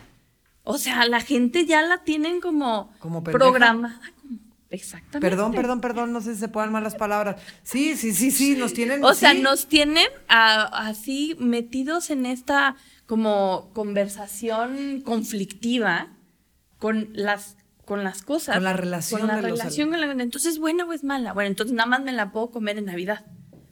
O 0.63 0.79
sea, 0.79 1.05
la 1.07 1.21
gente 1.21 1.67
ya 1.67 1.83
la 1.83 2.05
tienen 2.05 2.41
como, 2.41 2.93
Como 3.01 3.25
pendeja. 3.25 3.39
programada. 3.39 4.01
como- 4.23 4.39
Exactamente. 4.71 5.29
Perdón, 5.29 5.53
perdón, 5.53 5.81
perdón, 5.83 6.13
no 6.13 6.21
sé 6.23 6.35
si 6.35 6.41
se 6.41 6.49
puedan 6.49 6.71
malas 6.73 6.95
palabras. 6.95 7.43
Sí, 7.65 7.97
sí, 7.97 8.15
sí, 8.15 8.31
sí, 8.31 8.55
nos 8.57 8.73
tienen. 8.75 9.05
O 9.05 9.13
sea, 9.13 9.35
nos 9.35 9.67
tienen 9.67 10.07
a- 10.29 10.87
así 10.89 11.35
metidos 11.41 12.09
en 12.11 12.25
esta 12.27 12.77
como 13.07 13.71
conversación 13.75 15.03
conflictiva 15.05 16.09
con 16.79 17.09
las 17.13 17.57
con 17.85 18.05
las 18.05 18.23
cosas. 18.23 18.55
Con 18.57 18.65
la 18.65 18.73
relación 18.73 19.21
Con 19.21 19.29
la 19.29 19.37
de 19.37 19.43
los 19.49 19.59
relación 19.59 19.91
con 19.91 20.01
la- 20.01 20.23
Entonces, 20.23 20.59
¿buena 20.59 20.85
o 20.85 20.93
es 20.93 21.05
mala? 21.05 21.33
Bueno, 21.33 21.49
entonces 21.49 21.75
nada 21.75 21.89
más 21.89 22.03
me 22.03 22.13
la 22.13 22.31
puedo 22.33 22.51
comer 22.51 22.79
en 22.79 22.85
Navidad 22.87 23.25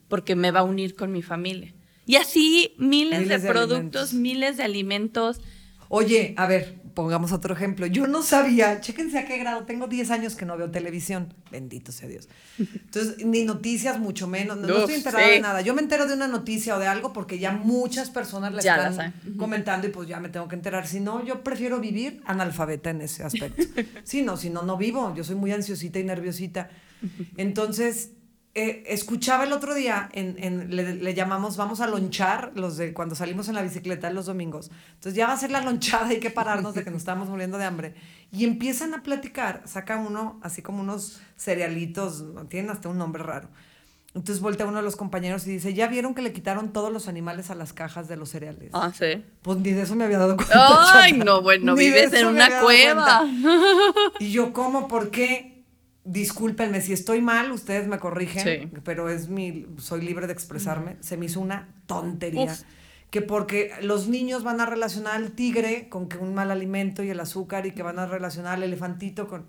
porque 0.07 0.35
me 0.35 0.51
va 0.51 0.61
a 0.61 0.63
unir 0.63 0.95
con 0.95 1.11
mi 1.11 1.21
familia. 1.21 1.73
Y 2.05 2.15
así 2.17 2.73
miles, 2.77 3.21
Miles 3.21 3.41
de, 3.41 3.47
de 3.47 3.53
productos, 3.53 3.77
alimentos. 4.09 4.13
miles 4.13 4.57
de 4.57 4.63
alimentos. 4.63 5.41
Oye, 5.87 6.33
a 6.37 6.47
ver, 6.47 6.80
pongamos 6.93 7.31
otro 7.31 7.53
ejemplo. 7.53 7.85
Yo 7.85 8.07
no 8.07 8.21
sabía, 8.23 8.79
chéquense 8.81 9.19
a 9.19 9.25
qué 9.25 9.37
grado, 9.37 9.63
tengo 9.65 9.87
10 9.87 10.11
años 10.11 10.35
que 10.35 10.45
no 10.45 10.57
veo 10.57 10.71
televisión, 10.71 11.33
bendito 11.51 11.91
sea 11.91 12.07
Dios. 12.07 12.29
Entonces, 12.59 13.25
ni 13.25 13.43
noticias, 13.43 13.99
mucho 13.99 14.27
menos, 14.27 14.57
no, 14.57 14.79
estoy 14.79 14.95
enterada 14.95 15.25
sí. 15.25 15.31
de 15.31 15.39
nada. 15.41 15.61
Yo 15.61 15.73
me 15.73 15.81
entero 15.81 16.07
de 16.07 16.13
una 16.13 16.27
noticia 16.27 16.75
o 16.75 16.79
de 16.79 16.87
algo 16.87 17.13
porque 17.13 17.39
ya 17.39 17.51
muchas 17.51 18.09
personas 18.09 18.53
la 18.53 18.61
Ya 18.61 18.89
están 18.89 19.13
comentando 19.37 19.87
y 19.87 19.89
pues 19.89 20.07
ya 20.07 20.19
me 20.19 20.29
tengo 20.29 20.47
que 20.47 20.55
enterar. 20.55 20.87
Si 20.87 20.99
no, 20.99 21.23
yo 21.25 21.43
prefiero 21.43 21.79
vivir 21.79 22.21
analfabeta 22.25 22.89
en 22.89 23.01
ese 23.01 23.23
aspecto. 23.23 23.61
Sí, 24.03 24.21
no, 24.21 24.35
si 24.37 24.49
no, 24.49 24.63
no 24.63 24.77
vivo. 24.77 25.13
Yo 25.15 25.23
soy 25.23 25.35
muy 25.35 25.51
ansiosita 25.51 25.99
y 25.99 26.03
nerviosita. 26.03 26.69
Entonces, 27.37 28.11
eh, 28.53 28.83
escuchaba 28.87 29.45
el 29.45 29.53
otro 29.53 29.73
día, 29.73 30.09
en, 30.13 30.35
en- 30.37 30.75
le, 30.75 30.95
le 30.95 31.13
llamamos, 31.13 31.55
vamos 31.57 31.79
a 31.81 31.87
lonchar, 31.87 32.51
los 32.55 32.75
de 32.77 32.93
cuando 32.93 33.15
salimos 33.15 33.47
en 33.47 33.55
la 33.55 33.61
bicicleta 33.61 34.09
los 34.11 34.25
domingos. 34.25 34.71
Entonces 34.95 35.13
ya 35.15 35.27
va 35.27 35.33
a 35.33 35.37
ser 35.37 35.51
la 35.51 35.61
lonchada, 35.61 36.07
hay 36.07 36.19
que 36.19 36.31
pararnos 36.31 36.73
de 36.75 36.83
que 36.83 36.91
nos 36.91 36.99
estamos 36.99 37.29
muriendo 37.29 37.57
de 37.57 37.65
hambre. 37.65 37.93
Y 38.31 38.43
empiezan 38.45 38.93
a 38.93 39.03
platicar, 39.03 39.61
saca 39.65 39.97
uno 39.97 40.39
así 40.43 40.61
como 40.61 40.81
unos 40.81 41.21
cerealitos, 41.37 42.23
tienen 42.49 42.71
hasta 42.71 42.89
un 42.89 42.97
nombre 42.97 43.23
raro. 43.23 43.47
Entonces 44.13 44.41
voltea 44.41 44.65
uno 44.65 44.75
de 44.77 44.83
los 44.83 44.97
compañeros 44.97 45.47
y 45.47 45.51
dice, 45.51 45.73
¿ya 45.73 45.87
vieron 45.87 46.13
que 46.13 46.21
le 46.21 46.33
quitaron 46.33 46.73
todos 46.73 46.91
los 46.91 47.07
animales 47.07 47.49
a 47.49 47.55
las 47.55 47.71
cajas 47.71 48.09
de 48.09 48.17
los 48.17 48.27
cereales? 48.27 48.69
Ah, 48.73 48.91
sí. 48.93 49.23
Pues 49.41 49.59
ni 49.59 49.71
de 49.71 49.83
eso 49.83 49.95
me 49.95 50.03
había 50.03 50.17
dado 50.17 50.35
cuenta. 50.35 51.01
Ay, 51.01 51.13
chata. 51.13 51.23
no, 51.23 51.41
bueno, 51.41 51.75
Ni 51.75 51.85
vives 51.85 52.11
en 52.11 52.27
una 52.27 52.59
cueva. 52.59 53.23
Y 54.19 54.31
yo, 54.33 54.51
¿cómo? 54.51 54.89
¿Por 54.89 55.11
qué? 55.11 55.50
Discúlpenme, 56.11 56.81
si 56.81 56.91
estoy 56.91 57.21
mal, 57.21 57.51
ustedes 57.53 57.87
me 57.87 57.97
corrigen, 57.97 58.43
Sí. 58.43 58.77
pero 58.83 59.07
es 59.09 59.29
mi, 59.29 59.65
soy 59.77 60.01
libre 60.01 60.27
de 60.27 60.33
expresarme. 60.33 60.97
Se 60.99 61.15
me 61.15 61.25
hizo 61.27 61.39
una 61.39 61.69
tontería. 61.85 62.51
Uf. 62.51 62.61
Que 63.09 63.21
porque 63.21 63.71
los 63.81 64.07
niños 64.09 64.43
van 64.43 64.59
a 64.59 64.65
relacionar 64.65 65.15
al 65.15 65.31
tigre 65.31 65.87
con 65.89 66.09
que 66.09 66.17
un 66.17 66.33
mal 66.33 66.51
alimento 66.51 67.01
y 67.03 67.09
el 67.09 67.19
azúcar 67.19 67.65
y 67.65 67.71
que 67.71 67.83
van 67.83 67.97
a 67.99 68.05
relacionar 68.07 68.55
al 68.55 68.63
elefantito 68.63 69.27
con... 69.27 69.45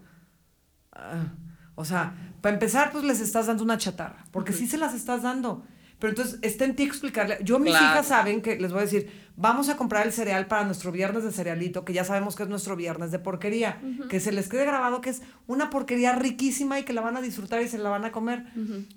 Ah, 0.93 1.33
o 1.75 1.85
sea, 1.85 2.15
para 2.41 2.55
empezar, 2.55 2.93
pues 2.93 3.03
les 3.05 3.21
estás 3.21 3.47
dando 3.47 3.65
una 3.65 3.79
chatarra, 3.79 4.25
porque 4.31 4.53
sí 4.53 4.67
se 4.69 4.79
las 4.79 4.95
estás 4.95 5.23
dando. 5.23 5.65
Pero 6.03 6.11
entonces 6.11 6.41
está 6.43 6.65
en 6.65 6.75
ti 6.75 6.83
explicarle. 6.83 7.39
Yo, 7.45 7.61
mis 7.61 7.71
Claro. 7.71 7.87
hijas 7.87 8.09
saben 8.09 8.43
que 8.43 8.59
les 8.59 8.73
voy 8.73 8.81
a 8.81 8.85
decir, 8.87 9.09
vamos 9.37 9.69
a 9.69 9.77
comprar 9.77 10.05
el 10.05 10.13
cereal 10.13 10.49
para 10.49 10.65
nuestro 10.65 10.91
viernes 10.91 11.23
de 11.23 11.31
cerealito, 11.31 11.85
que 11.85 11.93
ya 11.93 12.03
sabemos 12.03 12.35
que 12.35 12.43
es 12.43 12.49
nuestro 12.49 12.75
viernes 12.75 13.13
de 13.13 13.21
porquería, 13.21 13.81
que 14.11 14.19
se 14.19 14.33
les 14.33 14.49
quede 14.49 14.65
grabado 14.65 15.01
que 15.01 15.11
es 15.11 15.23
una 15.47 15.71
porquería 15.71 16.17
riquísima 16.17 16.81
y 16.81 16.83
que 16.83 16.93
la 16.93 17.03
van 17.03 17.17
a 17.17 17.21
disfrutar 17.23 17.63
y 17.63 17.69
se 17.69 17.79
la 17.79 17.89
van 17.89 18.05
a 18.05 18.11
comer. 18.11 18.47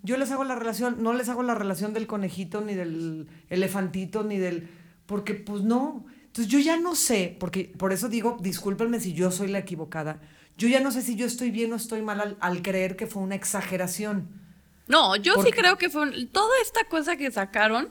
Yo 0.02 0.18
les 0.18 0.32
hago 0.32 0.46
la 0.46 0.56
relación, 0.56 1.04
no 1.04 1.14
les 1.14 1.30
hago 1.30 1.44
la 1.44 1.54
relación 1.54 1.94
del 1.94 2.08
conejito, 2.08 2.62
ni 2.62 2.74
del 2.74 3.28
elefantito, 3.52 4.24
ni 4.24 4.40
del... 4.40 4.68
Porque 5.06 5.36
pues 5.36 5.62
no. 5.62 6.06
Entonces 6.26 6.52
yo 6.52 6.58
ya 6.58 6.76
no 6.78 6.96
sé, 6.96 7.38
porque 7.40 7.72
por 7.78 7.94
eso 7.94 8.10
digo, 8.10 8.38
discúlpenme 8.42 9.00
si 9.00 9.14
yo 9.14 9.30
soy 9.30 9.50
la 9.50 9.60
equivocada. 9.60 10.22
Yo 10.58 10.68
ya 10.68 10.80
no 10.80 10.90
sé 10.90 11.04
si 11.04 11.16
yo 11.16 11.28
estoy 11.28 11.52
bien 11.52 11.72
o 11.72 11.76
estoy 11.76 12.02
mal 12.02 12.20
al, 12.20 12.38
al 12.40 12.64
creer 12.64 12.96
que 12.96 13.06
fue 13.06 13.22
una 13.22 13.36
exageración. 13.36 14.44
No, 14.88 15.16
yo 15.16 15.34
sí 15.44 15.52
creo 15.52 15.78
que 15.78 15.90
fue 15.90 16.04
un- 16.04 16.28
toda 16.30 16.54
esta 16.62 16.84
cosa 16.86 17.18
que 17.18 17.32
sacaron, 17.32 17.90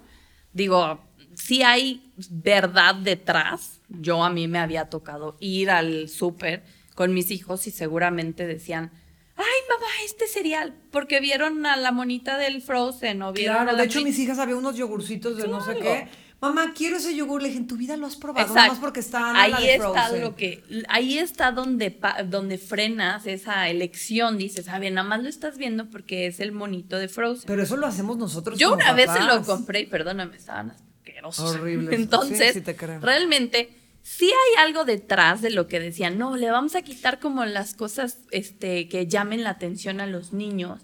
digo, 0.52 1.00
sí 1.34 1.62
hay 1.62 2.12
verdad 2.28 2.94
detrás. 2.94 3.80
Yo 3.88 4.22
a 4.24 4.30
mí 4.30 4.46
me 4.48 4.58
había 4.58 4.88
tocado 4.90 5.36
ir 5.40 5.70
al 5.70 6.08
súper 6.08 6.62
con 6.94 7.12
mis 7.12 7.30
hijos 7.30 7.66
y 7.66 7.70
seguramente 7.72 8.46
decían, 8.46 8.92
ay 9.36 9.44
mamá, 9.68 9.86
este 10.04 10.26
cereal, 10.28 10.74
porque 10.92 11.18
vieron 11.20 11.66
a 11.66 11.76
la 11.76 11.90
monita 11.90 12.38
del 12.38 12.62
Frozen 12.62 13.22
o 13.22 13.32
vieron 13.32 13.56
Claro, 13.56 13.70
a 13.70 13.72
la 13.72 13.78
de 13.82 13.86
hecho 13.86 14.00
mis 14.02 14.18
hijas 14.20 14.38
había 14.38 14.54
unos 14.56 14.76
yogurcitos 14.76 15.36
de 15.36 15.48
no 15.48 15.60
sé 15.64 15.76
qué. 15.78 16.08
Mamá, 16.44 16.72
quiero 16.74 16.96
ese 16.96 17.14
yogur. 17.14 17.42
Le 17.42 17.48
dije, 17.48 17.60
en 17.60 17.66
tu 17.66 17.76
vida 17.76 17.96
lo 17.96 18.06
has 18.06 18.16
probado, 18.16 18.54
nada 18.54 18.68
más 18.68 18.78
porque 18.78 19.00
está 19.00 19.40
Ahí 19.40 19.68
está 19.68 20.12
lo 20.16 20.36
que, 20.36 20.62
ahí 20.88 21.18
está 21.18 21.52
donde, 21.52 21.98
donde 22.26 22.58
frenas 22.58 23.26
esa 23.26 23.68
elección. 23.68 24.38
Dices, 24.38 24.68
a 24.68 24.78
ver, 24.78 24.92
nada 24.92 25.08
más 25.08 25.22
lo 25.22 25.28
estás 25.28 25.58
viendo 25.58 25.90
porque 25.90 26.26
es 26.26 26.40
el 26.40 26.52
monito 26.52 26.98
de 26.98 27.08
Frozen. 27.08 27.44
Pero 27.46 27.62
eso 27.62 27.76
lo 27.76 27.86
hacemos 27.86 28.16
nosotros. 28.16 28.58
Yo 28.58 28.72
una 28.72 28.92
vez 28.92 29.10
se 29.10 29.20
lo 29.20 29.42
compré 29.42 29.80
y 29.80 29.86
perdóname, 29.86 30.36
estaban 30.36 30.70
asquerosos. 30.70 31.56
Horrible. 31.56 31.94
Entonces, 31.96 32.62
realmente 33.00 33.70
sí 34.02 34.26
hay 34.26 34.64
algo 34.64 34.84
detrás 34.84 35.40
de 35.42 35.50
lo 35.50 35.66
que 35.66 35.80
decían, 35.80 36.18
no, 36.18 36.36
le 36.36 36.50
vamos 36.50 36.76
a 36.76 36.82
quitar 36.82 37.18
como 37.18 37.44
las 37.44 37.74
cosas 37.74 38.18
este, 38.30 38.88
que 38.88 39.06
llamen 39.06 39.42
la 39.42 39.50
atención 39.50 40.00
a 40.00 40.06
los 40.06 40.32
niños. 40.32 40.82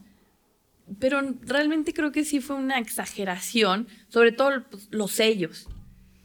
Pero 0.99 1.21
realmente 1.43 1.93
creo 1.93 2.13
que 2.13 2.25
sí 2.25 2.41
fue 2.41 2.57
una 2.57 2.79
exageración, 2.79 3.87
sobre 4.09 4.33
todo 4.33 4.65
pues, 4.71 4.89
los 4.91 5.13
sellos. 5.13 5.69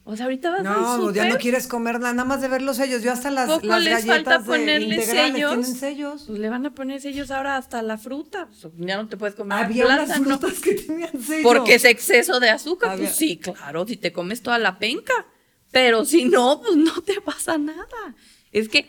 O 0.08 0.16
sea, 0.16 0.26
ahorita 0.26 0.52
vas 0.52 0.64
no, 0.64 0.98
No, 0.98 1.12
ya 1.12 1.28
no 1.28 1.38
quieres 1.38 1.66
comer 1.66 2.00
nada, 2.00 2.14
nada 2.14 2.30
más 2.30 2.40
de 2.40 2.48
ver 2.48 2.62
los 2.62 2.78
sellos. 2.78 3.02
Yo 3.02 3.12
hasta 3.12 3.32
las, 3.32 3.50
Poco 3.50 3.66
las 3.66 3.84
les 3.84 4.06
falta 4.06 4.40
ponerle 4.40 5.02
sellos. 5.02 5.52
tienen 5.52 5.66
sellos. 5.66 6.24
Pues 6.28 6.40
le 6.40 6.48
van 6.48 6.64
a 6.68 6.76
poner 6.76 7.02
sellos 7.02 7.32
ahora 7.32 7.58
hasta 7.58 7.82
la 7.82 7.98
fruta. 7.98 8.48
Pues, 8.62 8.72
ya 8.78 8.98
no 8.98 9.08
te 9.08 9.18
puedes 9.18 9.34
comer 9.34 9.58
Había 9.58 9.88
unas 9.88 10.16
frutas 10.16 10.60
que 10.60 10.76
tenían 10.76 11.20
sellos. 11.20 11.44
Porque 11.44 11.76
es 11.76 11.86
exceso 11.86 12.40
de 12.40 12.52
azúcar. 12.52 12.98
Pues 12.98 13.16
sí, 13.16 13.38
claro, 13.38 13.88
si 13.88 13.98
te 13.98 14.14
comes 14.14 14.44
toda 14.44 14.60
la 14.60 14.78
penca. 14.78 15.26
Pero 15.72 16.06
si 16.06 16.26
no, 16.26 16.62
pues 16.62 16.78
no 16.78 17.02
te 17.02 17.20
pasa 17.22 17.58
nada. 17.58 18.16
Es 18.52 18.70
que 18.70 18.88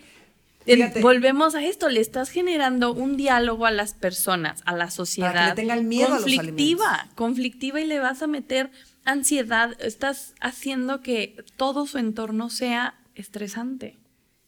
volvemos 1.01 1.55
a 1.55 1.65
esto, 1.65 1.89
le 1.89 2.01
estás 2.01 2.31
generando 2.31 2.93
un 2.93 3.17
diálogo 3.17 3.67
a 3.67 3.71
las 3.71 3.95
personas, 3.95 4.63
a 4.65 4.75
la 4.75 4.91
sociedad. 4.91 5.33
Para 5.33 5.45
que 5.45 5.51
le 5.51 5.57
tengan 5.57 5.89
miedo 5.89 6.09
conflictiva, 6.09 6.95
a 6.95 7.05
los 7.07 7.15
conflictiva 7.15 7.81
y 7.81 7.87
le 7.87 8.01
vas 8.01 8.23
a 8.23 8.27
meter 8.27 8.71
ansiedad, 9.05 9.77
estás 9.81 10.35
haciendo 10.41 11.01
que 11.01 11.37
todo 11.57 11.87
su 11.87 11.99
entorno 11.99 12.51
sea 12.51 12.99
estresante. 13.15 13.99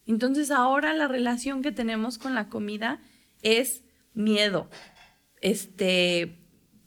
Entonces 0.07 0.50
ahora 0.50 0.94
la 0.94 1.07
relación 1.07 1.62
que 1.62 1.72
tenemos 1.72 2.18
con 2.18 2.35
la 2.35 2.48
comida 2.48 3.00
es 3.42 3.83
miedo, 4.14 4.68
este, 5.40 6.38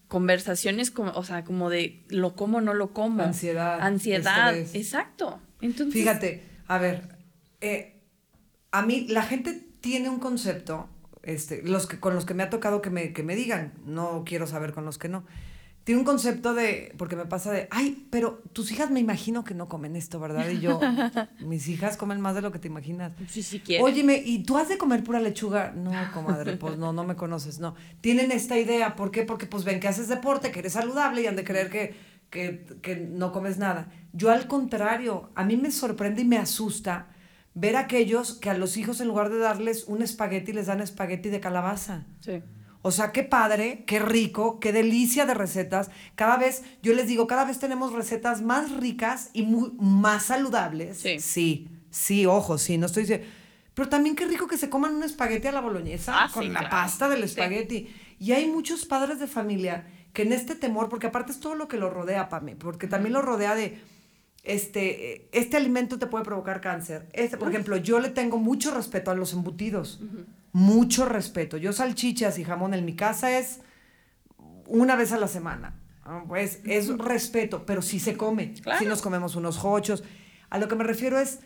conversaciones 0.08 0.92
como, 0.92 1.12
o 1.12 1.24
sea, 1.24 1.44
como 1.44 1.70
de 1.70 2.04
lo 2.10 2.36
como, 2.36 2.60
no 2.62 2.74
lo 2.74 2.94
como. 2.94 3.24
Ansiedad. 3.24 3.80
Ansiedad, 3.80 4.56
exacto. 4.58 5.40
Entonces, 5.62 5.94
Fíjate, 5.94 6.44
a 6.68 6.78
ver, 6.78 7.16
eh, 7.62 7.91
a 8.72 8.82
mí 8.82 9.08
la 9.08 9.24
gente 9.24 9.68
tiene 9.82 10.10
un 10.10 10.20
concepto, 10.20 10.88
este, 11.24 11.62
los 11.64 11.88
que, 11.88 12.00
con 12.00 12.16
los 12.16 12.26
que 12.26 12.34
me 12.34 12.44
ha 12.44 12.50
tocado 12.50 12.82
que 12.82 12.90
me, 12.90 13.14
que 13.14 13.24
me 13.24 13.36
digan, 13.36 13.74
no 13.86 14.24
quiero 14.26 14.48
saber 14.48 14.74
con 14.74 14.86
los 14.86 14.98
que 14.98 15.10
no 15.10 15.24
tiene 15.84 16.00
un 16.00 16.06
concepto 16.06 16.54
de, 16.54 16.94
porque 16.98 17.16
me 17.16 17.26
pasa 17.26 17.52
de, 17.52 17.68
ay, 17.72 18.06
pero 18.12 18.44
tus 18.54 18.72
hijas 18.72 18.92
me 18.92 19.00
imagino 19.00 19.44
que 19.44 19.56
no 19.56 19.68
comen 19.68 19.96
esto, 19.96 20.20
¿verdad? 20.20 20.48
Y 20.50 20.60
yo, 20.60 20.80
mis 21.40 21.68
hijas 21.68 21.98
comen 21.98 22.22
más 22.22 22.36
de 22.36 22.42
lo 22.42 22.52
que 22.52 22.60
te 22.60 22.68
imaginas. 22.68 23.14
Sí, 23.28 23.42
sí 23.42 23.62
quieren. 23.62 23.84
Óyeme, 23.84 24.22
¿y 24.24 24.44
tú 24.44 24.58
has 24.58 24.70
de 24.70 24.78
comer 24.78 25.04
pura 25.04 25.20
lechuga? 25.20 25.72
No, 25.72 25.92
comadre, 26.14 26.56
pues 26.58 26.78
no, 26.78 26.94
no 26.94 27.04
me 27.04 27.16
conoces, 27.16 27.60
no. 27.60 27.74
Tienen 28.00 28.32
esta 28.32 28.60
idea, 28.60 28.96
¿por 28.96 29.10
qué? 29.10 29.24
Porque 29.24 29.48
pues 29.48 29.64
ven 29.64 29.80
que 29.80 29.88
haces 29.88 30.08
deporte, 30.08 30.52
que 30.52 30.60
eres 30.60 30.74
saludable 30.74 31.24
y 31.24 31.28
han 31.28 31.36
de 31.36 31.44
creer 31.44 31.72
que, 31.72 31.96
que, 32.30 32.64
que 32.84 32.98
no 32.98 33.32
comes 33.32 33.58
nada. 33.58 33.92
Yo 34.14 34.30
al 34.30 34.48
contrario, 34.48 35.32
a 35.34 35.44
mí 35.44 35.58
me 35.58 35.72
sorprende 35.72 36.22
y 36.22 36.26
me 36.26 36.38
asusta 36.38 37.08
ver 37.54 37.76
a 37.76 37.82
aquellos 37.82 38.34
que 38.34 38.50
a 38.50 38.58
los 38.58 38.78
hijos 38.78 39.02
en 39.02 39.08
lugar 39.08 39.30
de 39.30 39.38
darles 39.38 39.86
un 39.86 40.02
espagueti, 40.02 40.54
les 40.54 40.68
dan 40.68 40.82
espagueti 40.82 41.30
de 41.30 41.40
calabaza. 41.40 42.06
Sí. 42.22 42.42
O 42.84 42.92
sea, 42.92 43.12
qué 43.12 43.24
padre, 43.24 43.84
qué 43.86 44.00
rico, 44.00 44.60
qué 44.60 44.72
delicia 44.72 45.26
de 45.26 45.36
recetas. 45.36 45.92
Cada 46.16 46.38
vez, 46.38 46.64
yo 46.82 46.94
les 46.94 47.08
digo, 47.08 47.28
cada 47.28 47.46
vez 47.46 47.60
tenemos 47.60 47.94
recetas 47.94 48.42
más 48.42 48.72
ricas 48.72 49.30
y 49.34 49.44
más 49.44 50.24
saludables. 50.24 50.98
Sí. 50.98 51.20
Sí, 51.20 51.70
sí, 51.92 52.26
ojo, 52.26 52.58
sí, 52.58 52.78
no 52.78 52.88
estoy 52.88 53.04
diciendo. 53.04 53.28
Pero 53.76 53.88
también 53.88 54.16
qué 54.16 54.26
rico 54.26 54.48
que 54.48 54.58
se 54.58 54.70
coman 54.70 54.96
un 54.96 55.04
espagueti 55.04 55.48
a 55.48 55.52
la 55.52 55.62
boloñesa 55.62 56.24
ah, 56.24 56.30
con 56.34 56.52
la 56.52 56.70
pasta 56.70 57.08
del 57.08 57.24
espagueti. 57.24 57.94
Y 58.20 58.34
hay 58.34 58.48
muchos 58.48 58.86
padres 58.86 59.20
de 59.20 59.28
familia 59.28 59.86
que 60.14 60.24
en 60.24 60.34
este 60.34 60.56
temor, 60.56 60.90
porque 60.90 61.08
aparte 61.08 61.32
es 61.32 61.40
todo 61.40 61.56
lo 61.56 61.68
que 61.68 61.78
lo 61.78 61.90
rodea, 61.90 62.30
Pame, 62.30 62.56
porque 62.56 62.88
también 62.88 63.14
lo 63.14 63.22
rodea 63.22 63.56
de, 63.56 63.80
este, 64.44 65.30
este 65.38 65.58
alimento 65.58 66.00
te 66.00 66.08
puede 66.08 66.26
provocar 66.26 66.62
cáncer. 66.62 67.08
Este, 67.14 67.38
por 67.38 67.50
ejemplo, 67.50 67.78
yo 67.78 68.00
le 68.00 68.10
tengo 68.10 68.38
mucho 68.38 68.74
respeto 68.74 69.12
a 69.12 69.16
los 69.16 69.34
embutidos 69.34 70.00
mucho 70.54 71.06
respeto. 71.06 71.58
Yo 71.58 71.74
salchichas 71.74 72.38
y 72.40 72.44
jamón 72.44 72.74
en 72.74 72.86
mi 72.86 72.96
casa 72.96 73.38
es 73.38 73.62
una 74.68 74.96
vez 74.96 75.12
a 75.12 75.18
la 75.18 75.28
semana. 75.28 75.78
Pues 76.28 76.62
es 76.66 76.90
respeto, 76.98 77.66
pero 77.66 77.82
sí 77.82 78.00
se 78.00 78.18
come. 78.18 78.56
Si 78.80 78.86
nos 78.86 79.02
comemos 79.02 79.36
unos 79.36 79.64
hochos. 79.64 80.04
A 80.50 80.58
lo 80.58 80.68
que 80.68 80.76
me 80.76 80.84
refiero 80.84 81.20
es, 81.20 81.40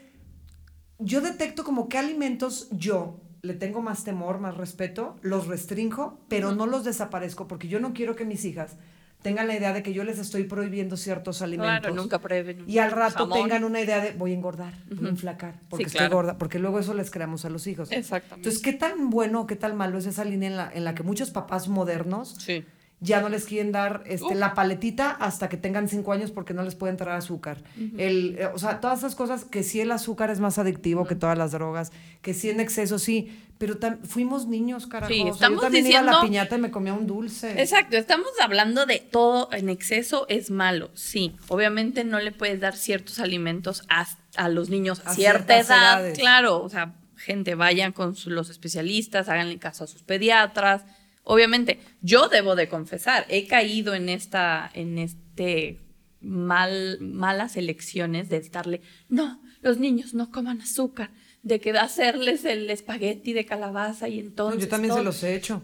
yo 0.98 1.22
detecto 1.22 1.64
como 1.64 1.88
qué 1.88 1.98
alimentos 1.98 2.70
yo 2.72 3.22
le 3.42 3.54
tengo 3.54 3.82
más 3.82 4.04
temor, 4.04 4.40
más 4.40 4.58
respeto, 4.58 5.18
los 5.22 5.46
restringo, 5.46 6.26
pero 6.30 6.56
no 6.56 6.66
los 6.66 6.84
desaparezco 6.84 7.48
porque 7.48 7.68
yo 7.68 7.80
no 7.80 7.94
quiero 7.94 8.16
que 8.16 8.26
mis 8.26 8.44
hijas 8.44 8.78
tengan 9.26 9.48
la 9.48 9.56
idea 9.56 9.74
de 9.74 9.82
que 9.82 9.92
yo 9.92 10.04
les 10.04 10.20
estoy 10.20 10.44
prohibiendo 10.44 10.98
ciertos 10.98 11.42
alimentos. 11.42 11.80
Claro, 11.82 11.96
nunca. 11.96 12.22
Y 12.68 12.78
al 12.78 12.92
rato 12.92 13.28
tengan 13.28 13.64
una 13.64 13.82
idea 13.82 14.00
de 14.00 14.12
voy 14.12 14.30
a 14.30 14.34
engordar, 14.36 14.76
voy 14.88 15.08
a 15.08 15.10
enflacar, 15.10 15.56
porque 15.68 15.86
estoy 15.86 16.08
gorda, 16.10 16.38
porque 16.38 16.60
luego 16.60 16.78
eso 16.78 16.94
les 16.94 17.10
creamos 17.10 17.44
a 17.44 17.50
los 17.50 17.66
hijos. 17.66 17.92
Exactamente. 17.92 18.48
Entonces, 18.48 18.62
¿qué 18.62 18.74
tan 18.74 19.10
bueno, 19.10 19.48
qué 19.48 19.56
tan 19.56 19.76
malo 19.76 19.98
es 19.98 20.06
esa 20.06 20.24
línea 20.26 20.48
en 20.48 20.58
la, 20.58 20.72
en 20.72 20.84
la 20.84 20.94
que 20.94 21.02
muchos 21.02 21.32
papás 21.32 21.68
modernos 21.68 22.36
sí 22.38 22.64
ya 23.02 23.22
no 23.22 23.30
les 23.30 23.46
quieren 23.46 23.72
dar 23.72 24.04
este, 24.06 24.36
la 24.36 24.54
paletita 24.54 25.12
hasta 25.12 25.50
que 25.50 25.58
tengan 25.58 25.90
cinco 25.90 26.14
años 26.14 26.32
porque 26.32 26.54
no 26.54 26.64
les 26.64 26.76
puede 26.76 26.92
entrar 26.92 27.16
azúcar. 27.16 27.62
el, 27.98 28.38
eh, 28.40 28.50
o 28.54 28.58
sea, 28.58 28.80
todas 28.80 29.00
esas 29.00 29.16
cosas 29.16 29.44
que 29.44 29.64
sí 29.64 29.82
el 29.82 29.92
azúcar 29.92 30.30
es 30.32 30.40
más 30.40 30.58
adictivo 30.58 31.06
que 31.06 31.16
todas 31.16 31.38
las 31.38 31.52
drogas, 31.52 31.92
que 32.22 32.34
sí 32.34 32.50
en 32.50 32.60
exceso 32.60 32.98
sí, 32.98 33.30
pero 33.58 33.78
fuimos 34.04 34.48
niños, 34.48 34.88
carajo. 34.88 35.14
Sí, 35.14 35.22
estamos 35.28 35.58
yo 35.58 35.62
también 35.62 35.88
iba 35.88 36.00
a 36.00 36.04
la 36.04 36.22
piñata 36.22 36.56
y 36.56 36.60
me 36.60 36.72
comía 36.72 36.94
un 36.94 37.08
dulce. 37.08 37.62
Exacto, 37.62 37.98
estamos 37.98 38.30
hablando 38.42 38.86
de 38.86 39.00
todo 39.00 39.50
en 39.52 39.70
exceso 39.70 40.26
es 40.30 40.50
malo, 40.50 40.90
sí. 40.94 41.36
Obviamente 41.48 42.04
no 42.04 42.20
le 42.20 42.32
puedes 42.32 42.60
dar 42.60 42.76
ciertos 42.76 43.20
alimentos 43.20 43.84
a, 43.90 44.08
a 44.36 44.50
los 44.50 44.70
niños 44.70 45.02
a, 45.06 45.14
cierta 45.14 45.60
edad, 45.60 46.14
claro, 46.16 46.62
o 46.62 46.70
sea, 46.70 46.96
gente, 47.16 47.56
vayan 47.56 47.92
con 47.92 48.16
los 48.26 48.50
especialistas, 48.50 49.30
háganle 49.30 49.58
caso 49.58 49.84
a 49.84 49.88
sus 49.88 50.04
pediatras, 50.04 50.84
Obviamente, 51.26 51.80
yo 52.02 52.30
debo 52.30 52.56
de 52.56 52.70
confesar, 52.70 53.26
he 53.30 53.48
caído 53.48 53.96
en 53.96 54.10
esta, 54.10 54.70
en 54.74 55.00
este 55.00 55.82
mal, 56.22 57.00
malas 57.02 57.58
elecciones 57.58 58.30
de 58.30 58.38
estarle, 58.38 58.82
no, 59.10 59.42
los 59.62 59.80
niños 59.80 60.14
no 60.14 60.32
coman 60.32 60.62
azúcar, 60.62 61.10
de 61.42 61.60
que 61.60 61.72
hacerles 61.72 62.46
el 62.46 62.70
espagueti 62.70 63.34
de 63.34 63.46
calabaza 63.46 64.08
y 64.08 64.20
entonces. 64.20 64.62
yo 64.62 64.70
también 64.70 64.94
se 64.94 65.04
los 65.04 65.22
he 65.24 65.36
hecho. 65.36 65.62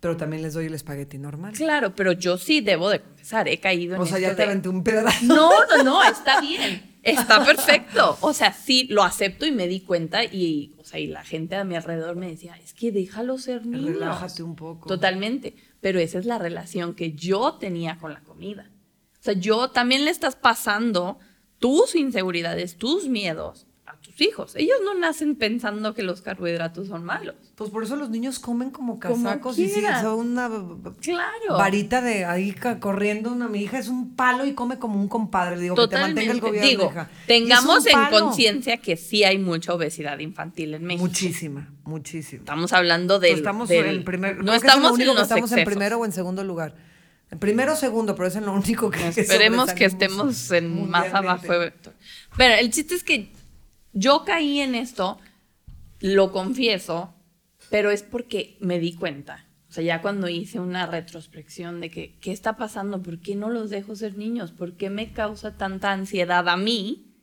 Pero 0.00 0.16
también 0.16 0.42
les 0.42 0.54
doy 0.54 0.66
el 0.66 0.74
espagueti 0.74 1.16
normal. 1.16 1.52
Claro, 1.52 1.94
pero 1.94 2.10
yo 2.10 2.36
sí 2.36 2.60
debo 2.60 2.90
de 2.90 3.00
confesar, 3.00 3.46
he 3.46 3.60
caído 3.60 3.94
en 3.94 4.00
O 4.00 4.06
sea, 4.06 4.18
ya 4.18 4.34
te 4.34 4.42
aventé 4.42 4.68
un 4.68 4.82
pedazo. 4.82 5.24
No, 5.24 5.48
no, 5.66 5.84
no, 5.84 6.02
está 6.02 6.40
bien. 6.40 6.91
Está 7.02 7.44
perfecto. 7.44 8.16
O 8.20 8.32
sea, 8.32 8.52
sí, 8.52 8.86
lo 8.88 9.02
acepto 9.02 9.46
y 9.46 9.52
me 9.52 9.66
di 9.66 9.80
cuenta 9.80 10.24
y, 10.24 10.74
o 10.78 10.84
sea, 10.84 11.00
y 11.00 11.06
la 11.06 11.24
gente 11.24 11.56
a 11.56 11.64
mi 11.64 11.74
alrededor 11.74 12.16
me 12.16 12.28
decía, 12.28 12.56
es 12.62 12.72
que 12.72 12.92
déjalo 12.92 13.38
ser 13.38 13.66
niño. 13.66 13.92
Relájate 13.92 14.42
un 14.42 14.54
poco. 14.54 14.88
Totalmente. 14.88 15.56
Pero 15.80 15.98
esa 15.98 16.18
es 16.18 16.26
la 16.26 16.38
relación 16.38 16.94
que 16.94 17.12
yo 17.12 17.54
tenía 17.54 17.98
con 17.98 18.12
la 18.12 18.20
comida. 18.20 18.70
O 19.20 19.24
sea, 19.24 19.34
yo 19.34 19.70
también 19.70 20.04
le 20.04 20.10
estás 20.10 20.36
pasando 20.36 21.18
tus 21.58 21.94
inseguridades, 21.94 22.76
tus 22.76 23.08
miedos 23.08 23.66
hijos. 24.22 24.54
Ellos 24.56 24.78
no 24.84 24.94
nacen 24.94 25.36
pensando 25.36 25.94
que 25.94 26.02
los 26.02 26.22
carbohidratos 26.22 26.88
son 26.88 27.04
malos. 27.04 27.34
Pues 27.54 27.70
por 27.70 27.84
eso 27.84 27.96
los 27.96 28.10
niños 28.10 28.38
comen 28.38 28.70
como 28.70 28.98
casacos 28.98 29.58
y 29.58 29.68
si 29.68 29.82
son 30.00 30.18
una 30.18 30.50
claro. 31.00 31.58
varita 31.58 32.00
de 32.00 32.24
ahí 32.24 32.54
corriendo. 32.80 33.32
Una, 33.32 33.48
mi 33.48 33.62
hija 33.62 33.78
es 33.78 33.88
un 33.88 34.14
palo 34.16 34.46
y 34.46 34.54
come 34.54 34.78
como 34.78 35.00
un 35.00 35.08
compadre. 35.08 35.58
digo, 35.58 35.74
que 35.74 35.88
te 35.88 35.98
mantenga 35.98 36.32
el 36.32 36.40
gobierno. 36.40 36.68
Digo, 36.68 36.92
tengamos 37.26 37.86
en 37.86 37.98
conciencia 38.10 38.78
que 38.78 38.96
sí 38.96 39.24
hay 39.24 39.38
mucha 39.38 39.74
obesidad 39.74 40.18
infantil 40.18 40.74
en 40.74 40.84
México. 40.84 41.04
Muchísima, 41.04 41.70
muchísima. 41.84 42.40
Estamos 42.40 42.72
hablando 42.72 43.18
de. 43.18 43.32
estamos 43.32 43.70
en 43.70 44.04
primer, 44.04 44.42
no 44.42 44.54
estamos 44.54 44.98
en, 44.98 45.08
estamos 45.08 45.52
en 45.52 45.64
primero 45.64 45.98
o 45.98 46.04
en 46.04 46.12
segundo 46.12 46.44
lugar. 46.44 46.74
En 47.30 47.38
primero 47.38 47.72
o 47.72 47.76
segundo, 47.76 48.14
pero 48.14 48.28
es 48.28 48.36
en 48.36 48.44
lo 48.44 48.52
único 48.52 48.90
que. 48.90 49.08
Esperemos 49.16 49.72
que 49.72 49.86
estemos 49.86 50.50
en 50.50 50.90
más 50.90 51.12
abajo. 51.14 51.46
Pero 52.36 52.54
el 52.54 52.70
chiste 52.70 52.94
es 52.94 53.02
que 53.02 53.32
yo 53.92 54.24
caí 54.24 54.60
en 54.60 54.74
esto, 54.74 55.18
lo 56.00 56.32
confieso, 56.32 57.14
pero 57.70 57.90
es 57.90 58.02
porque 58.02 58.56
me 58.60 58.78
di 58.78 58.94
cuenta. 58.94 59.46
O 59.68 59.72
sea, 59.72 59.84
ya 59.84 60.02
cuando 60.02 60.28
hice 60.28 60.60
una 60.60 60.86
retrospección 60.86 61.80
de 61.80 61.90
que, 61.90 62.18
¿qué 62.20 62.32
está 62.32 62.56
pasando? 62.56 63.02
¿Por 63.02 63.20
qué 63.20 63.36
no 63.36 63.48
los 63.48 63.70
dejo 63.70 63.96
ser 63.96 64.18
niños? 64.18 64.52
¿Por 64.52 64.76
qué 64.76 64.90
me 64.90 65.12
causa 65.12 65.56
tanta 65.56 65.92
ansiedad 65.92 66.48
a 66.48 66.56
mí 66.56 67.14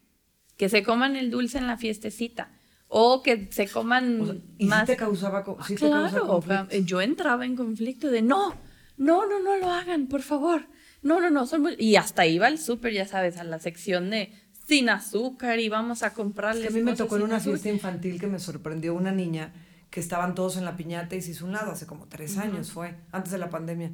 que 0.57 0.67
se 0.67 0.81
coman 0.81 1.15
el 1.15 1.29
dulce 1.29 1.59
en 1.59 1.67
la 1.67 1.77
fiestecita? 1.77 2.51
O 2.87 3.21
que 3.21 3.49
se 3.51 3.67
coman 3.67 4.41
¿y 4.57 4.65
más. 4.65 4.87
te 4.87 4.97
causaba, 4.97 5.45
sí 5.67 5.75
claro, 5.75 6.41
yo 6.83 7.01
entraba 7.01 7.45
en 7.45 7.55
conflicto 7.55 8.09
de 8.09 8.23
no, 8.23 8.55
no, 8.97 9.27
no, 9.27 9.39
no 9.39 9.57
lo 9.57 9.69
hagan, 9.69 10.07
por 10.07 10.23
favor 10.23 10.65
no, 11.01 11.21
no, 11.21 11.29
no, 11.29 11.45
son 11.45 11.61
muy... 11.61 11.75
Y 11.77 11.95
hasta 11.95 12.25
iba 12.25 12.47
al 12.47 12.57
súper, 12.57 12.93
ya 12.93 13.05
sabes, 13.05 13.37
a 13.37 13.43
la 13.43 13.59
sección 13.59 14.09
de 14.09 14.33
sin 14.69 14.87
azúcar 14.87 15.59
y 15.59 15.67
vamos 15.67 16.03
a 16.03 16.13
comprarle. 16.13 16.67
a 16.67 16.69
mí 16.69 16.83
me 16.83 16.95
tocó 16.95 17.17
en 17.17 17.23
una 17.23 17.39
fiesta 17.39 17.69
infantil 17.69 18.19
que 18.19 18.27
me 18.27 18.37
sorprendió 18.37 18.93
una 18.93 19.11
niña 19.11 19.51
que 19.89 19.99
estaban 19.99 20.35
todos 20.35 20.57
en 20.57 20.65
la 20.65 20.77
piñata 20.77 21.15
y 21.15 21.23
se 21.23 21.31
hizo 21.31 21.45
un 21.45 21.53
lado, 21.53 21.71
hace 21.71 21.87
como 21.87 22.05
tres 22.05 22.37
años 22.37 22.71
fue, 22.71 22.95
antes 23.11 23.31
de 23.31 23.39
la 23.39 23.49
pandemia. 23.49 23.91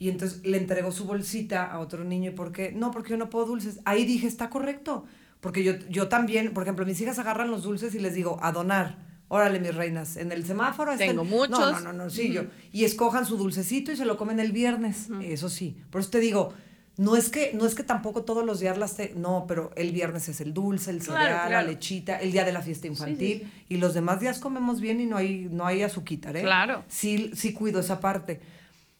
Y 0.00 0.08
entonces 0.08 0.44
le 0.44 0.58
entregó 0.58 0.90
su 0.90 1.04
bolsita 1.04 1.64
a 1.64 1.78
otro 1.78 2.02
niño 2.04 2.32
y 2.32 2.34
¿por 2.34 2.50
qué? 2.50 2.72
No, 2.72 2.90
porque 2.90 3.10
yo 3.10 3.16
no 3.18 3.30
puedo 3.30 3.46
dulces. 3.46 3.78
Ahí 3.84 4.04
dije, 4.04 4.26
está 4.26 4.50
correcto. 4.50 5.04
Porque 5.40 5.62
yo, 5.62 5.74
yo 5.88 6.08
también, 6.08 6.52
por 6.52 6.64
ejemplo, 6.64 6.84
mis 6.84 7.00
hijas 7.00 7.18
agarran 7.18 7.50
los 7.50 7.62
dulces 7.62 7.94
y 7.94 8.00
les 8.00 8.14
digo, 8.14 8.38
a 8.42 8.50
donar. 8.50 8.98
Órale, 9.28 9.60
mis 9.60 9.74
reinas, 9.74 10.16
en 10.16 10.32
el 10.32 10.44
semáforo 10.44 10.96
Tengo 10.96 11.22
muchos. 11.22 11.60
No, 11.60 11.70
no, 11.72 11.92
no, 11.92 12.04
no 12.04 12.10
sí, 12.10 12.32
yo. 12.32 12.46
Y 12.72 12.84
escojan 12.84 13.24
su 13.26 13.36
dulcecito 13.36 13.92
y 13.92 13.96
se 13.96 14.04
lo 14.04 14.16
comen 14.16 14.40
el 14.40 14.50
viernes. 14.50 15.08
Eso 15.22 15.48
sí. 15.48 15.76
Por 15.90 16.00
eso 16.00 16.10
te 16.10 16.18
digo, 16.18 16.52
no 17.00 17.16
es 17.16 17.30
que, 17.30 17.52
no 17.54 17.64
es 17.64 17.74
que 17.74 17.82
tampoco 17.82 18.24
todos 18.24 18.44
los 18.44 18.60
días 18.60 18.76
las 18.76 18.94
te, 18.94 19.14
no, 19.16 19.46
pero 19.48 19.70
el 19.74 19.90
viernes 19.90 20.28
es 20.28 20.42
el 20.42 20.52
dulce, 20.52 20.90
el 20.90 21.00
cereal, 21.00 21.50
la 21.50 21.62
lechita, 21.62 22.18
el 22.18 22.30
día 22.30 22.44
de 22.44 22.52
la 22.52 22.60
fiesta 22.60 22.88
infantil, 22.88 23.50
y 23.70 23.78
los 23.78 23.94
demás 23.94 24.20
días 24.20 24.38
comemos 24.38 24.82
bien 24.82 25.00
y 25.00 25.06
no 25.06 25.16
hay, 25.16 25.48
no 25.50 25.64
hay 25.64 25.82
azuquitar, 25.82 26.36
¿eh? 26.36 26.42
Claro. 26.42 26.84
Sí, 26.88 27.30
sí 27.34 27.54
cuido 27.54 27.80
esa 27.80 28.00
parte. 28.00 28.42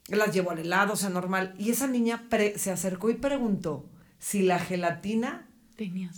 Las 0.07 0.33
llevo 0.33 0.49
al 0.49 0.57
helado, 0.57 0.93
o 0.93 0.95
sea, 0.95 1.09
normal. 1.09 1.53
Y 1.59 1.69
esa 1.69 1.85
niña 1.85 2.27
se 2.55 2.71
acercó 2.71 3.11
y 3.11 3.13
preguntó 3.13 3.85
si 4.17 4.41
la 4.41 4.57
gelatina 4.57 5.47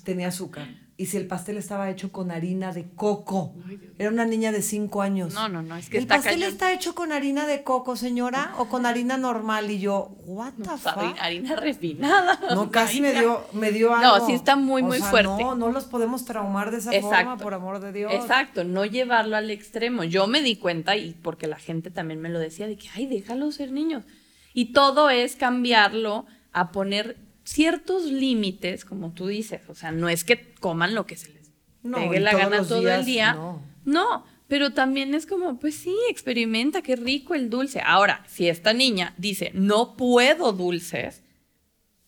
tenía 0.06 0.30
azúcar 0.30 0.83
y 0.96 1.08
si 1.08 1.18
el 1.18 1.26
pastel 1.26 1.58
estaba 1.58 1.90
hecho 1.90 2.12
con 2.12 2.30
harina 2.30 2.72
de 2.72 2.86
coco. 2.96 3.56
Era 3.98 4.10
una 4.10 4.26
niña 4.26 4.52
de 4.52 4.62
cinco 4.62 5.02
años. 5.02 5.34
No, 5.34 5.50
no, 5.50 5.64
no, 5.64 5.76
es 5.76 5.90
que 5.90 5.98
¿El 5.98 6.06
pastel 6.06 6.44
está 6.44 6.72
hecho 6.72 6.94
con 6.94 7.12
harina 7.12 7.48
de 7.48 7.64
coco, 7.64 7.96
señora? 7.96 8.54
¿O 8.60 8.70
con 8.70 8.86
harina 8.86 9.18
normal? 9.18 9.72
Y 9.72 9.80
yo, 9.80 10.16
what 10.26 10.54
the 10.54 10.70
fuck? 10.78 11.18
Harina 11.20 11.56
refinada. 11.56 12.40
No, 12.54 12.70
casi 12.72 13.02
me 13.02 13.12
dio, 13.12 13.44
me 13.54 13.72
dio 13.72 13.94
algo. 13.96 14.20
No, 14.20 14.26
sí 14.28 14.34
está 14.34 14.56
muy, 14.56 14.84
muy 14.84 15.00
fuerte. 15.00 15.44
No, 15.44 15.56
no 15.56 15.72
los 15.72 15.86
podemos 15.86 16.26
traumar 16.26 16.70
de 16.70 16.78
esa 16.78 16.92
forma, 17.02 17.38
por 17.38 17.56
amor 17.56 17.80
de 17.80 17.92
Dios. 17.92 18.14
Exacto, 18.14 18.64
no 18.64 18.86
llevarlo 18.86 19.36
al 19.36 19.50
extremo. 19.50 20.04
Yo 20.04 20.28
me 20.28 20.44
di 20.44 20.58
cuenta, 20.58 20.96
y 20.96 21.16
porque 21.24 21.48
la 21.48 21.58
gente 21.58 21.90
también 21.90 22.22
me 22.22 22.30
lo 22.30 22.38
decía, 22.38 22.68
de 22.68 22.78
que, 22.78 22.90
ay, 22.94 23.08
déjalo 23.08 23.52
ser 23.52 23.72
niños. 23.72 24.04
Y 24.54 24.74
todo 24.74 25.10
es 25.10 25.36
cambiarlo 25.36 26.28
a 26.52 26.72
poner 26.72 27.18
ciertos 27.44 28.06
límites, 28.06 28.86
como 28.86 29.12
tú 29.12 29.28
dices, 29.28 29.62
o 29.68 29.76
sea, 29.76 29.92
no 29.92 30.10
es 30.10 30.24
que 30.24 30.54
coman 30.60 30.96
lo 30.96 31.06
que 31.06 31.16
se 31.16 31.30
les 31.30 31.52
pegue 31.84 32.20
la 32.20 32.34
gana 32.34 32.64
todo 32.64 32.88
el 32.90 33.06
día, 33.06 33.38
no. 33.86 34.26
pero 34.48 34.74
también 34.74 35.14
es 35.14 35.26
como, 35.26 35.60
pues 35.60 35.76
sí, 35.76 35.96
experimenta, 36.10 36.82
qué 36.82 36.96
rico 36.96 37.36
el 37.36 37.50
dulce. 37.50 37.82
Ahora, 37.86 38.24
si 38.28 38.48
esta 38.48 38.74
niña 38.74 39.14
dice, 39.18 39.52
no 39.54 39.98
puedo 39.98 40.54
dulces, 40.54 41.24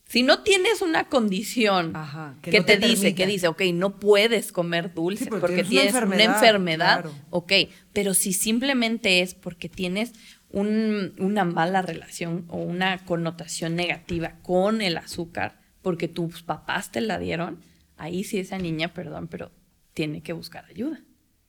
si 0.08 0.22
no 0.22 0.44
tienes 0.44 0.82
una 0.82 1.10
condición 1.10 1.94
que, 2.42 2.62
te, 2.62 2.78
dice, 2.78 3.16
que 3.16 3.26
dice, 3.26 3.48
ok, 3.48 3.64
no 3.74 4.00
puedes 4.00 4.52
comer 4.52 4.94
dulces 4.94 5.30
porque, 5.30 5.64
tienes 5.64 5.96
una 5.96 6.24
enfermedad, 6.24 7.06
ok, 7.32 7.52
pero 7.92 8.14
si 8.14 8.32
simplemente 8.32 9.22
es 9.22 9.34
porque 9.34 9.68
tienes 9.68 10.14
una 10.56 11.44
mala 11.44 11.82
relación 11.82 12.46
o 12.48 12.58
una 12.58 13.04
connotación 13.06 13.76
negativa 13.76 14.36
con 14.42 14.82
el 14.82 14.98
azúcar 14.98 15.60
porque 15.82 16.08
tus 16.08 16.42
papás 16.42 16.92
te 16.92 17.02
la 17.02 17.20
dieron, 17.20 17.60
ahí 17.98 18.24
sí 18.24 18.40
esa 18.40 18.58
niña, 18.58 18.94
perdón, 18.94 19.28
pero 19.28 19.52
tiene 19.94 20.24
que 20.24 20.34
buscar 20.34 20.66
ayuda. 20.66 21.02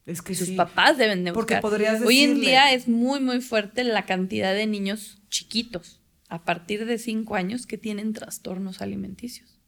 Es 0.04 0.22
que 0.22 0.34
sus 0.34 0.50
papás 0.50 0.98
deben 0.98 1.24
de 1.24 1.30
buscar. 1.30 1.60
Porque 1.60 1.76
podrías 1.76 2.02
Hoy 2.02 2.20
en 2.20 2.40
día 2.40 2.72
es 2.72 2.86
muy, 2.86 3.20
muy 3.20 3.40
fuerte 3.40 3.82
la 3.82 4.04
cantidad 4.04 4.54
de 4.54 4.66
niños 4.66 5.22
chiquitos 5.30 6.00
a 6.28 6.44
partir 6.44 6.84
de 6.84 6.98
cinco 6.98 7.34
años 7.34 7.66
que 7.66 7.78
tienen 7.78 8.12
trastornos 8.12 8.82
alimenticios. 8.82 9.58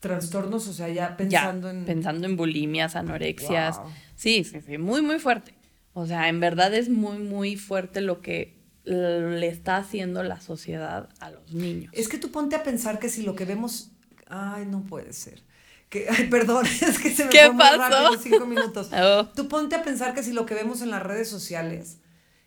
Trastornos, 0.00 0.68
o 0.68 0.72
sea, 0.72 0.88
ya 0.88 1.16
pensando 1.16 1.70
en... 1.70 1.84
Pensando 1.84 2.26
en 2.26 2.36
bulimias, 2.36 2.94
anorexias. 2.94 3.80
Sí, 4.16 4.44
sí, 4.44 4.60
sí, 4.60 4.78
muy, 4.78 5.02
muy 5.02 5.18
fuerte. 5.18 5.54
O 5.94 6.06
sea, 6.06 6.28
en 6.28 6.40
verdad 6.40 6.72
es 6.74 6.88
muy, 6.88 7.18
muy 7.18 7.56
fuerte 7.56 8.00
lo 8.00 8.20
que 8.20 8.61
le 8.84 9.48
está 9.48 9.76
haciendo 9.76 10.22
la 10.22 10.40
sociedad 10.40 11.08
a 11.20 11.30
los 11.30 11.52
niños. 11.52 11.92
Es 11.94 12.08
que 12.08 12.18
tú 12.18 12.30
ponte 12.30 12.56
a 12.56 12.62
pensar 12.62 12.98
que 12.98 13.08
si 13.08 13.22
lo 13.22 13.34
que 13.34 13.44
vemos, 13.44 13.92
ay, 14.28 14.66
no 14.66 14.82
puede 14.82 15.12
ser. 15.12 15.42
Que, 15.88 16.06
ay, 16.10 16.28
perdón, 16.28 16.66
es 16.80 16.98
que 16.98 17.14
se 17.14 17.24
me 17.24 17.30
¿Qué 17.30 17.46
fue 17.46 17.58
pasó? 17.58 17.78
muy 17.78 17.88
rápido 17.88 18.22
cinco 18.22 18.46
minutos. 18.46 18.90
Oh. 18.94 19.26
Tú 19.34 19.48
ponte 19.48 19.76
a 19.76 19.82
pensar 19.82 20.14
que 20.14 20.22
si 20.22 20.32
lo 20.32 20.46
que 20.46 20.54
vemos 20.54 20.82
en 20.82 20.90
las 20.90 21.02
redes 21.02 21.28
sociales 21.28 21.98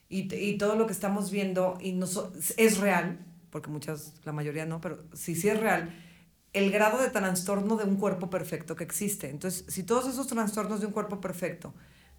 y, 0.10 0.34
y 0.36 0.58
todo 0.58 0.76
lo 0.76 0.88
que 0.88 0.94
estamos 0.94 1.32
viendo 1.32 1.78
y 1.82 1.94
no 1.94 2.08
es 2.58 2.78
real, 2.78 3.20
porque 3.50 3.70
muchas, 3.70 4.14
la 4.26 4.34
mayoría 4.34 4.66
no, 4.66 4.82
pero 4.82 5.04
si 5.14 5.36
sí 5.36 5.48
es 5.48 5.60
real, 5.60 5.90
el 6.52 6.72
grado 6.72 7.02
de 7.02 7.10
trastorno 7.10 7.76
de 7.76 7.84
un 7.86 7.98
cuerpo 7.98 8.30
perfecto 8.30 8.76
que 8.76 8.84
existe. 8.84 9.30
Entonces, 9.30 9.66
si 9.68 9.84
todos 9.84 10.08
esos 10.08 10.28
trastornos 10.28 10.80
de 10.80 10.88
un 10.88 10.94
cuerpo 10.94 11.20
perfecto 11.22 11.74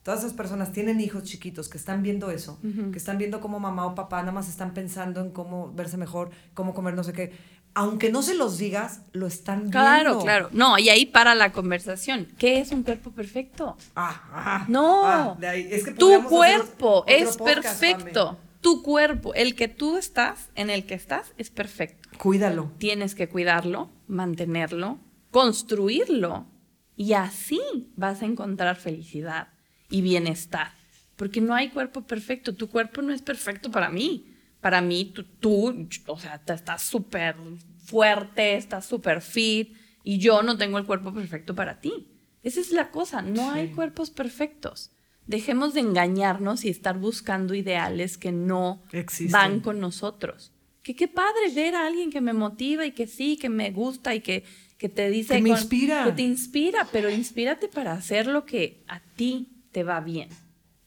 todas 0.06 0.20
esas 0.20 0.34
personas 0.34 0.70
tienen 0.70 1.00
hijos 1.00 1.24
chiquitos 1.24 1.68
que 1.68 1.78
están 1.78 2.00
viendo 2.00 2.30
eso, 2.30 2.60
que 2.92 2.96
están 2.96 3.18
viendo 3.18 3.40
cómo 3.40 3.58
mamá 3.58 3.86
o 3.86 3.96
papá 3.96 4.20
nada 4.20 4.30
más 4.30 4.48
están 4.48 4.72
pensando 4.72 5.20
en 5.20 5.30
cómo 5.30 5.72
verse 5.72 5.96
mejor, 5.96 6.30
cómo 6.54 6.74
comer 6.74 6.94
no 6.94 7.02
sé 7.02 7.12
qué. 7.12 7.32
Aunque 7.74 8.12
no 8.12 8.22
se 8.22 8.36
los 8.36 8.56
digas, 8.56 9.00
lo 9.10 9.26
están 9.26 9.62
viendo. 9.62 9.72
Claro, 9.72 10.20
claro. 10.20 10.48
No, 10.52 10.78
y 10.78 10.90
ahí 10.90 11.06
para 11.06 11.34
la 11.34 11.50
conversación. 11.50 12.28
¿Qué 12.38 12.60
es 12.60 12.70
un 12.70 12.84
cuerpo 12.84 13.10
perfecto? 13.10 13.76
Ah, 13.96 14.22
ah 14.32 14.64
no. 14.68 15.04
Ah, 15.04 15.36
de 15.40 15.48
ahí. 15.48 15.68
Es 15.72 15.82
que 15.82 15.90
tu 15.90 16.22
cuerpo 16.28 17.02
es 17.08 17.36
perfecto. 17.36 18.38
Tu 18.60 18.84
cuerpo, 18.84 19.34
el 19.34 19.56
que 19.56 19.66
tú 19.66 19.96
estás, 19.96 20.50
en 20.54 20.70
el 20.70 20.86
que 20.86 20.94
estás, 20.94 21.32
es 21.36 21.50
perfecto. 21.50 22.08
Cuídalo. 22.16 22.70
Tienes 22.78 23.16
que 23.16 23.28
cuidarlo, 23.28 23.90
mantenerlo, 24.06 25.00
construirlo. 25.32 26.46
Y 26.94 27.14
así 27.14 27.90
vas 27.96 28.22
a 28.22 28.26
encontrar 28.26 28.76
felicidad 28.76 29.48
y 29.90 30.00
bienestar. 30.02 30.72
Porque 31.16 31.40
no 31.40 31.54
hay 31.54 31.70
cuerpo 31.70 32.02
perfecto. 32.02 32.54
Tu 32.54 32.68
cuerpo 32.68 33.02
no 33.02 33.12
es 33.12 33.22
perfecto 33.22 33.70
para 33.70 33.90
mí. 33.90 34.34
Para 34.60 34.80
mí, 34.80 35.12
tú, 35.14 35.24
tú 35.24 35.88
o 36.06 36.18
sea, 36.18 36.42
estás 36.46 36.82
súper 36.82 37.36
fuerte, 37.84 38.56
estás 38.56 38.84
súper 38.86 39.22
fit 39.22 39.74
y 40.02 40.18
yo 40.18 40.42
no 40.42 40.56
tengo 40.56 40.78
el 40.78 40.84
cuerpo 40.84 41.12
perfecto 41.12 41.54
para 41.54 41.80
ti. 41.80 42.08
Esa 42.42 42.60
es 42.60 42.70
la 42.70 42.90
cosa, 42.90 43.22
no 43.22 43.50
hay 43.50 43.72
cuerpos 43.72 44.10
perfectos. 44.10 44.92
Dejemos 45.26 45.74
de 45.74 45.80
engañarnos 45.80 46.64
y 46.64 46.68
estar 46.68 46.98
buscando 46.98 47.54
ideales 47.54 48.16
que 48.16 48.30
no 48.30 48.82
van 49.30 49.60
con 49.60 49.80
nosotros. 49.80 50.52
Que 50.82 50.94
qué 50.94 51.08
padre 51.08 51.50
ver 51.52 51.74
a 51.74 51.86
alguien 51.86 52.10
que 52.12 52.20
me 52.20 52.32
motiva 52.32 52.86
y 52.86 52.92
que 52.92 53.08
sí, 53.08 53.36
que 53.36 53.48
me 53.48 53.72
gusta 53.72 54.14
y 54.14 54.20
que, 54.20 54.44
que 54.78 54.88
te 54.88 55.10
dice... 55.10 55.34
Que 55.34 55.42
me 55.42 55.50
inspira. 55.50 56.04
Que 56.04 56.12
te 56.12 56.22
inspira, 56.22 56.86
pero 56.92 57.10
inspírate 57.10 57.66
para 57.66 57.92
hacer 57.92 58.28
lo 58.28 58.44
que 58.46 58.84
a 58.86 59.00
ti 59.00 59.55
te 59.76 59.84
va 59.84 60.00
bien, 60.00 60.30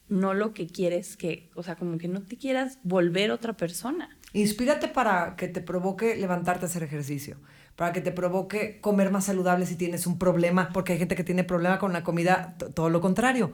no 0.08 0.34
lo 0.34 0.56
que 0.56 0.66
quieres 0.66 1.16
que, 1.16 1.52
o 1.54 1.62
sea, 1.62 1.76
como 1.76 2.00
que 2.00 2.08
no 2.08 2.24
te 2.24 2.38
quieras 2.38 2.80
volver 2.82 3.30
otra 3.30 3.54
persona. 3.54 4.18
Inspírate 4.34 4.88
para 4.88 5.36
que 5.36 5.48
te 5.48 5.62
provoque 5.62 6.16
levantarte 6.16 6.66
a 6.66 6.70
hacer 6.70 6.82
ejercicio, 6.82 7.38
para 7.76 7.94
que 7.94 8.02
te 8.02 8.12
provoque 8.12 8.82
comer 8.82 9.12
más 9.12 9.26
saludable 9.26 9.68
si 9.68 9.76
tienes 9.76 10.08
un 10.08 10.18
problema, 10.18 10.72
porque 10.74 10.94
hay 10.94 10.98
gente 10.98 11.16
que 11.16 11.24
tiene 11.24 11.44
problema 11.44 11.78
con 11.78 11.94
la 11.94 12.04
comida, 12.04 12.56
todo 12.74 12.90
lo 12.90 13.00
contrario, 13.00 13.52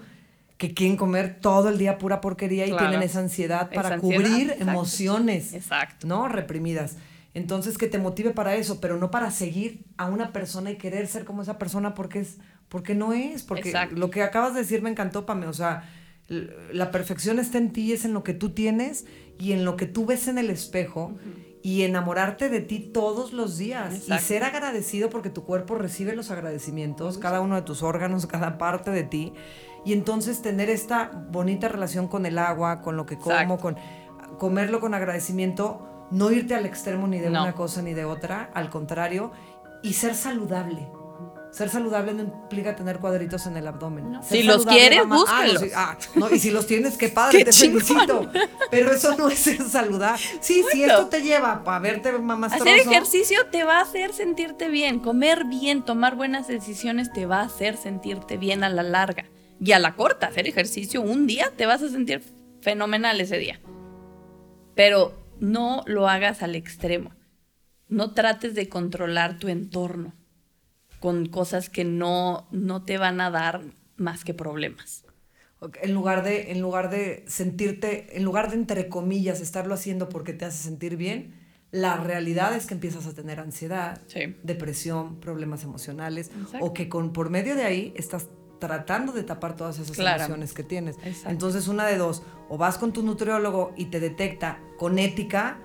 que 0.55 0.73
quieren 0.73 0.95
comer 0.95 1.41
todo 1.41 1.67
el 1.67 1.77
día 1.77 1.97
pura 1.97 2.21
porquería 2.21 2.65
y 2.65 2.77
tienen 2.77 3.03
esa 3.03 3.19
ansiedad 3.19 3.69
para 3.71 3.97
cubrir 3.99 4.55
emociones, 4.57 5.53
exacto. 5.53 6.07
¿no? 6.07 6.29
Reprimidas. 6.29 6.95
Entonces, 7.33 7.77
que 7.77 7.87
te 7.87 7.97
motive 7.97 8.31
para 8.31 8.55
eso, 8.55 8.79
pero 8.79 8.95
no 8.95 9.11
para 9.11 9.29
seguir 9.31 9.83
a 9.97 10.05
una 10.05 10.31
persona 10.31 10.71
y 10.71 10.77
querer 10.77 11.07
ser 11.07 11.25
como 11.25 11.41
esa 11.41 11.57
persona 11.57 11.93
porque 11.93 12.19
es 12.19 12.37
porque 12.69 12.95
no 12.95 13.13
es, 13.13 13.43
porque 13.43 13.73
lo 13.91 14.09
que 14.09 14.23
acabas 14.23 14.53
de 14.53 14.61
decir 14.61 14.81
me 14.81 14.89
encantó, 14.89 15.25
Pame, 15.25 15.47
o 15.47 15.53
sea, 15.53 15.89
la 16.27 16.91
perfección 16.91 17.39
está 17.39 17.57
en 17.57 17.71
ti, 17.71 17.93
es 17.93 18.05
en 18.05 18.13
lo 18.13 18.23
que 18.23 18.33
tú 18.33 18.49
tienes 18.49 19.05
y 19.37 19.51
en 19.51 19.65
lo 19.65 19.75
que 19.75 19.85
tú 19.85 20.05
ves 20.05 20.27
en 20.27 20.37
el 20.37 20.49
espejo 20.49 21.13
y 21.61 21.83
enamorarte 21.83 22.49
de 22.49 22.61
ti 22.61 22.79
todos 22.79 23.33
los 23.33 23.57
días 23.57 24.07
y 24.07 24.17
ser 24.19 24.43
agradecido 24.43 25.09
porque 25.09 25.29
tu 25.29 25.43
cuerpo 25.43 25.75
recibe 25.75 26.15
los 26.15 26.31
agradecimientos, 26.31 27.17
cada 27.17 27.41
uno 27.41 27.55
de 27.55 27.61
tus 27.61 27.83
órganos, 27.83 28.25
cada 28.27 28.57
parte 28.57 28.91
de 28.91 29.03
ti 29.03 29.33
y 29.85 29.93
entonces 29.93 30.41
tener 30.41 30.69
esta 30.69 31.11
bonita 31.29 31.67
relación 31.67 32.07
con 32.07 32.25
el 32.25 32.39
agua, 32.39 32.81
con 32.81 32.97
lo 32.97 33.05
que 33.05 33.17
como, 33.17 33.59
con 33.59 33.77
comerlo 34.39 34.79
con 34.79 34.93
agradecimiento, 34.93 36.07
no 36.11 36.31
irte 36.31 36.55
al 36.55 36.65
extremo 36.65 37.07
ni 37.07 37.19
de 37.19 37.29
una 37.29 37.53
cosa 37.53 37.81
ni 37.81 37.93
de 37.93 38.05
otra, 38.05 38.49
al 38.53 38.69
contrario, 38.69 39.31
y 39.83 39.93
ser 39.93 40.15
saludable. 40.15 40.87
Ser 41.55 41.69
saludable 41.69 42.13
no 42.13 42.23
implica 42.23 42.75
tener 42.75 42.99
cuadritos 42.99 43.47
en 43.47 43.55
el 43.55 43.65
abdomen. 43.65 44.19
Si 44.23 44.43
los 44.43 44.65
quieres, 44.65 44.99
ah, 45.03 45.05
búscalos. 45.05 45.63
Ah, 45.73 45.97
no, 46.15 46.29
y 46.29 46.37
si 46.37 46.51
los 46.51 46.67
tienes, 46.67 46.97
qué 46.97 47.07
padre, 47.21 47.45
te 47.45 47.53
felicito. 47.53 48.29
Pero 48.69 48.91
eso 48.91 49.15
no 49.15 49.29
es 49.29 49.39
ser 49.39 49.61
saludable. 49.61 50.21
Sí, 50.41 50.65
si 50.69 50.83
esto 50.83 51.07
te 51.07 51.21
lleva 51.21 51.63
a 51.65 51.79
verte 51.79 52.11
más 52.11 52.51
Hacer 52.51 52.79
ejercicio 52.79 53.45
te 53.51 53.63
va 53.63 53.77
a 53.77 53.83
hacer 53.83 54.11
sentirte 54.11 54.67
bien. 54.67 54.99
Comer 54.99 55.45
bien, 55.45 55.85
tomar 55.85 56.17
buenas 56.17 56.49
decisiones 56.49 57.13
te 57.13 57.25
va 57.25 57.39
a 57.39 57.45
hacer 57.45 57.77
sentirte 57.77 58.35
bien 58.35 58.65
a 58.65 58.69
la 58.69 58.83
larga. 58.83 59.23
Y 59.57 59.71
a 59.71 59.79
la 59.79 59.95
corta, 59.95 60.27
hacer 60.27 60.49
ejercicio 60.49 61.01
un 61.01 61.25
día 61.25 61.53
te 61.55 61.65
vas 61.65 61.81
a 61.81 61.87
sentir 61.87 62.21
fenomenal 62.59 63.21
ese 63.21 63.37
día. 63.37 63.61
Pero 64.75 65.13
no 65.39 65.83
lo 65.85 66.09
hagas 66.09 66.43
al 66.43 66.55
extremo. 66.55 67.13
no 67.87 68.11
trates 68.11 68.55
de 68.55 68.67
controlar 68.67 69.39
tu 69.39 69.47
entorno 69.47 70.15
con 71.05 71.27
cosas 71.27 71.69
que 71.69 71.83
no, 71.83 72.47
no 72.49 72.81
te 72.81 72.97
van 72.97 73.21
a 73.21 73.29
dar 73.29 73.61
más 73.95 74.23
que 74.23 74.33
problemas. 74.33 75.05
En 75.83 75.93
lugar, 75.93 76.23
de, 76.23 76.51
en 76.51 76.61
lugar 76.61 76.89
de 76.89 77.23
sentirte, 77.27 78.17
en 78.17 78.23
lugar 78.23 78.49
de 78.49 78.55
entre 78.55 78.89
comillas 78.89 79.39
estarlo 79.39 79.75
haciendo 79.75 80.09
porque 80.09 80.33
te 80.33 80.45
hace 80.45 80.63
sentir 80.63 80.97
bien, 80.97 81.35
la 81.69 81.97
realidad 81.97 82.55
es 82.55 82.65
que 82.65 82.73
empiezas 82.73 83.05
a 83.05 83.13
tener 83.13 83.39
ansiedad, 83.39 84.01
depresión, 84.41 85.19
problemas 85.19 85.63
emocionales, 85.63 86.31
o 86.59 86.73
que 86.73 86.89
con, 86.89 87.13
por 87.13 87.29
medio 87.29 87.55
de 87.55 87.65
ahí 87.65 87.93
estás 87.95 88.27
tratando 88.59 89.13
de 89.13 89.21
tapar 89.21 89.55
todas 89.55 89.77
esas 89.77 89.99
emociones 89.99 90.53
que 90.53 90.63
tienes. 90.63 90.95
Entonces, 91.27 91.67
una 91.67 91.85
de 91.85 91.97
dos, 91.97 92.23
o 92.49 92.57
vas 92.57 92.79
con 92.79 92.93
tu 92.93 93.03
nutriólogo 93.03 93.73
y 93.77 93.91
te 93.91 93.99
detecta 93.99 94.59
con 94.79 94.97
ética 94.97 95.59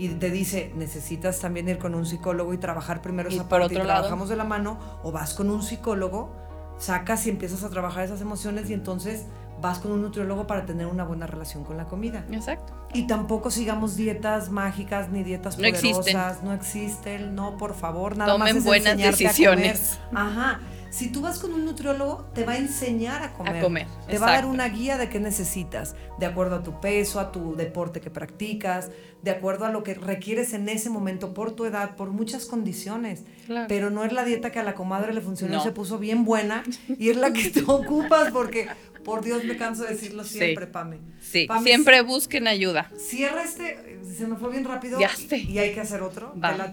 y 0.00 0.08
te 0.08 0.30
dice, 0.30 0.72
necesitas 0.76 1.40
también 1.40 1.68
ir 1.68 1.76
con 1.76 1.94
un 1.94 2.06
psicólogo 2.06 2.54
y 2.54 2.56
trabajar 2.56 3.02
primero 3.02 3.28
esa 3.28 3.50
parte 3.50 3.74
y 3.74 3.76
trabajamos 3.76 4.30
de 4.30 4.36
la 4.36 4.44
mano, 4.44 4.78
o 5.02 5.12
vas 5.12 5.34
con 5.34 5.50
un 5.50 5.62
psicólogo, 5.62 6.34
sacas 6.78 7.26
y 7.26 7.30
empiezas 7.30 7.64
a 7.64 7.68
trabajar 7.68 8.04
esas 8.04 8.22
emociones 8.22 8.70
y 8.70 8.72
entonces 8.72 9.26
vas 9.60 9.78
con 9.78 9.92
un 9.92 10.00
nutriólogo 10.00 10.46
para 10.46 10.64
tener 10.64 10.86
una 10.86 11.04
buena 11.04 11.26
relación 11.26 11.64
con 11.64 11.76
la 11.76 11.84
comida. 11.84 12.24
Exacto. 12.32 12.72
Y 12.94 13.06
tampoco 13.06 13.50
sigamos 13.50 13.94
dietas 13.94 14.48
mágicas 14.48 15.10
ni 15.10 15.22
dietas 15.22 15.56
poderosas, 15.56 16.42
no 16.42 16.54
existen, 16.54 17.34
no, 17.34 17.58
por 17.58 17.74
favor, 17.74 18.16
nada 18.16 18.38
más 18.38 18.56
es 18.56 18.64
buenas 18.64 18.96
decisiones. 18.96 19.98
Ajá. 20.14 20.60
Si 20.90 21.12
tú 21.12 21.20
vas 21.20 21.38
con 21.38 21.54
un 21.54 21.64
nutriólogo, 21.64 22.28
te 22.34 22.44
va 22.44 22.54
a 22.54 22.58
enseñar 22.58 23.22
a 23.22 23.32
comer. 23.32 23.56
A 23.56 23.60
comer. 23.60 23.86
Te 24.08 24.18
va 24.18 24.28
a 24.28 24.32
dar 24.32 24.46
una 24.46 24.68
guía 24.68 24.98
de 24.98 25.08
qué 25.08 25.20
necesitas, 25.20 25.94
de 26.18 26.26
acuerdo 26.26 26.56
a 26.56 26.62
tu 26.64 26.80
peso, 26.80 27.20
a 27.20 27.30
tu 27.30 27.54
deporte 27.54 28.00
que 28.00 28.10
practicas, 28.10 28.90
de 29.22 29.30
acuerdo 29.30 29.66
a 29.66 29.70
lo 29.70 29.84
que 29.84 29.94
requieres 29.94 30.52
en 30.52 30.68
ese 30.68 30.90
momento, 30.90 31.32
por 31.32 31.52
tu 31.52 31.64
edad, 31.64 31.94
por 31.94 32.10
muchas 32.10 32.44
condiciones. 32.46 33.22
Pero 33.68 33.90
no 33.90 34.04
es 34.04 34.12
la 34.12 34.24
dieta 34.24 34.50
que 34.50 34.58
a 34.58 34.64
la 34.64 34.74
comadre 34.74 35.14
le 35.14 35.20
funcionó 35.20 35.58
y 35.58 35.60
se 35.60 35.70
puso 35.70 35.98
bien 35.98 36.24
buena 36.24 36.64
y 36.98 37.10
es 37.10 37.16
la 37.16 37.32
que 37.32 37.50
tú 37.50 37.64
ocupas 37.70 38.32
porque, 38.32 38.66
por 39.04 39.22
Dios, 39.22 39.44
me 39.44 39.56
canso 39.56 39.84
de 39.84 39.90
decirlo 39.90 40.24
siempre, 40.24 40.66
Pame. 40.66 40.98
Sí, 41.20 41.46
siempre 41.62 42.02
busquen 42.02 42.48
ayuda. 42.48 42.90
Cierra 42.96 43.44
este, 43.44 44.00
se 44.16 44.26
me 44.26 44.34
fue 44.34 44.50
bien 44.50 44.64
rápido. 44.64 44.98
Ya 44.98 45.10
y, 45.30 45.52
y, 45.52 45.58
hay 45.58 45.72
que 45.72 45.80
hacer 45.80 46.02
otro. 46.02 46.34
Va. 46.42 46.72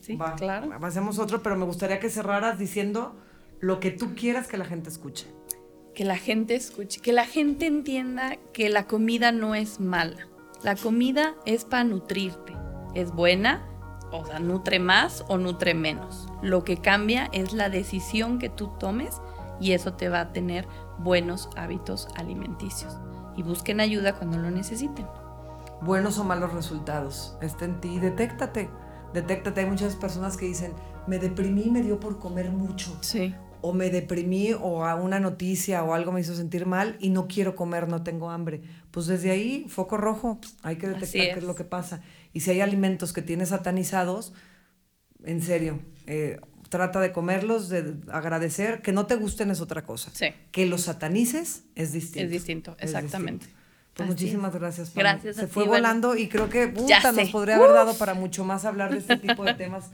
sí, 0.00 0.18
claro. 0.38 0.70
Hacemos 0.82 1.18
otro, 1.18 1.42
pero 1.42 1.56
me 1.56 1.66
gustaría 1.66 2.00
que 2.00 2.08
cerraras 2.08 2.58
diciendo 2.58 3.14
lo 3.60 3.80
que 3.80 3.90
tú 3.90 4.14
quieras 4.14 4.48
que 4.48 4.58
la 4.58 4.64
gente 4.64 4.90
escuche. 4.90 5.26
Que 5.94 6.04
la 6.04 6.16
gente 6.16 6.54
escuche, 6.54 7.00
que 7.00 7.12
la 7.12 7.24
gente 7.24 7.66
entienda 7.66 8.36
que 8.52 8.68
la 8.68 8.86
comida 8.86 9.32
no 9.32 9.54
es 9.54 9.80
mala. 9.80 10.28
La 10.62 10.76
comida 10.76 11.34
es 11.46 11.64
para 11.64 11.84
nutrirte. 11.84 12.52
Es 12.94 13.12
buena, 13.12 13.66
o 14.12 14.24
sea, 14.26 14.38
nutre 14.38 14.78
más 14.78 15.24
o 15.28 15.38
nutre 15.38 15.74
menos. 15.74 16.28
Lo 16.42 16.64
que 16.64 16.76
cambia 16.78 17.30
es 17.32 17.52
la 17.52 17.70
decisión 17.70 18.38
que 18.38 18.50
tú 18.50 18.72
tomes 18.78 19.20
y 19.58 19.72
eso 19.72 19.94
te 19.94 20.08
va 20.08 20.20
a 20.20 20.32
tener 20.32 20.66
buenos 20.98 21.48
hábitos 21.56 22.08
alimenticios. 22.14 22.94
Y 23.36 23.42
busquen 23.42 23.80
ayuda 23.80 24.14
cuando 24.14 24.38
lo 24.38 24.50
necesiten. 24.50 25.06
Buenos 25.80 26.18
o 26.18 26.24
malos 26.24 26.52
resultados. 26.52 27.36
Está 27.40 27.64
en 27.64 27.80
ti. 27.80 27.98
Detéctate. 27.98 28.68
Detéctate. 29.14 29.60
Hay 29.60 29.66
muchas 29.66 29.96
personas 29.96 30.36
que 30.36 30.46
dicen, 30.46 30.72
me 31.06 31.18
deprimí, 31.18 31.70
me 31.70 31.82
dio 31.82 32.00
por 32.00 32.18
comer 32.18 32.50
mucho. 32.50 32.96
Sí 33.00 33.34
o 33.60 33.72
me 33.72 33.90
deprimí 33.90 34.52
o 34.52 34.84
a 34.84 34.94
una 34.94 35.20
noticia 35.20 35.82
o 35.82 35.94
algo 35.94 36.12
me 36.12 36.20
hizo 36.20 36.34
sentir 36.34 36.66
mal 36.66 36.96
y 37.00 37.10
no 37.10 37.28
quiero 37.28 37.56
comer, 37.56 37.88
no 37.88 38.02
tengo 38.02 38.30
hambre. 38.30 38.62
Pues 38.90 39.06
desde 39.06 39.30
ahí, 39.30 39.66
foco 39.68 39.96
rojo, 39.96 40.40
hay 40.62 40.76
que 40.76 40.88
detectar 40.88 41.34
qué 41.34 41.38
es 41.38 41.44
lo 41.44 41.54
que 41.54 41.64
pasa. 41.64 42.02
Y 42.32 42.40
si 42.40 42.50
hay 42.50 42.60
alimentos 42.60 43.12
que 43.12 43.22
tienes 43.22 43.50
satanizados, 43.50 44.32
en 45.24 45.42
serio, 45.42 45.80
eh, 46.06 46.38
trata 46.68 47.00
de 47.00 47.12
comerlos, 47.12 47.68
de 47.68 47.94
agradecer. 48.10 48.82
Que 48.82 48.92
no 48.92 49.06
te 49.06 49.16
gusten 49.16 49.50
es 49.50 49.60
otra 49.60 49.84
cosa. 49.84 50.10
Que 50.50 50.66
los 50.66 50.82
satanices 50.82 51.64
es 51.74 51.92
distinto. 51.92 52.24
Es 52.24 52.30
distinto, 52.30 52.76
exactamente. 52.78 53.46
Pues 53.94 54.08
muchísimas 54.08 54.54
gracias. 54.54 54.92
Gracias. 54.94 55.36
Se 55.36 55.46
fue 55.46 55.64
volando 55.64 56.16
y 56.16 56.28
creo 56.28 56.50
que 56.50 56.66
nos 57.14 57.30
podría 57.30 57.56
haber 57.56 57.72
dado 57.72 57.96
para 57.96 58.14
mucho 58.14 58.44
más 58.44 58.64
hablar 58.64 58.90
de 58.90 58.98
este 58.98 59.16
tipo 59.28 59.44
de 59.44 59.54
temas. 59.54 59.90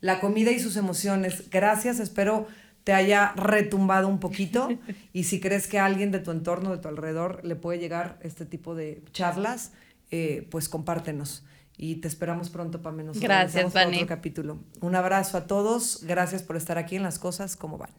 La 0.00 0.20
comida 0.20 0.50
y 0.50 0.60
sus 0.60 0.76
emociones. 0.76 1.50
Gracias, 1.50 1.98
espero 2.00 2.46
te 2.84 2.92
haya 2.92 3.32
retumbado 3.36 4.08
un 4.08 4.20
poquito 4.20 4.68
y 5.12 5.24
si 5.24 5.40
crees 5.40 5.66
que 5.66 5.78
a 5.78 5.84
alguien 5.84 6.10
de 6.10 6.18
tu 6.18 6.30
entorno, 6.30 6.70
de 6.70 6.78
tu 6.78 6.88
alrededor, 6.88 7.44
le 7.44 7.56
puede 7.56 7.78
llegar 7.78 8.18
este 8.22 8.46
tipo 8.46 8.74
de 8.74 9.02
charlas, 9.12 9.72
eh, 10.10 10.46
pues 10.50 10.68
compártenos. 10.68 11.44
Y 11.76 11.96
te 11.96 12.08
esperamos 12.08 12.50
pronto 12.50 12.82
para 12.82 12.94
menos. 12.94 13.18
Gracias, 13.18 13.74
Otro 13.74 14.06
capítulo. 14.06 14.58
Un 14.80 14.94
abrazo 14.96 15.38
a 15.38 15.46
todos. 15.46 16.04
Gracias 16.04 16.42
por 16.42 16.56
estar 16.56 16.76
aquí 16.76 16.96
en 16.96 17.02
Las 17.02 17.18
Cosas 17.18 17.56
como 17.56 17.78
van. 17.78 17.90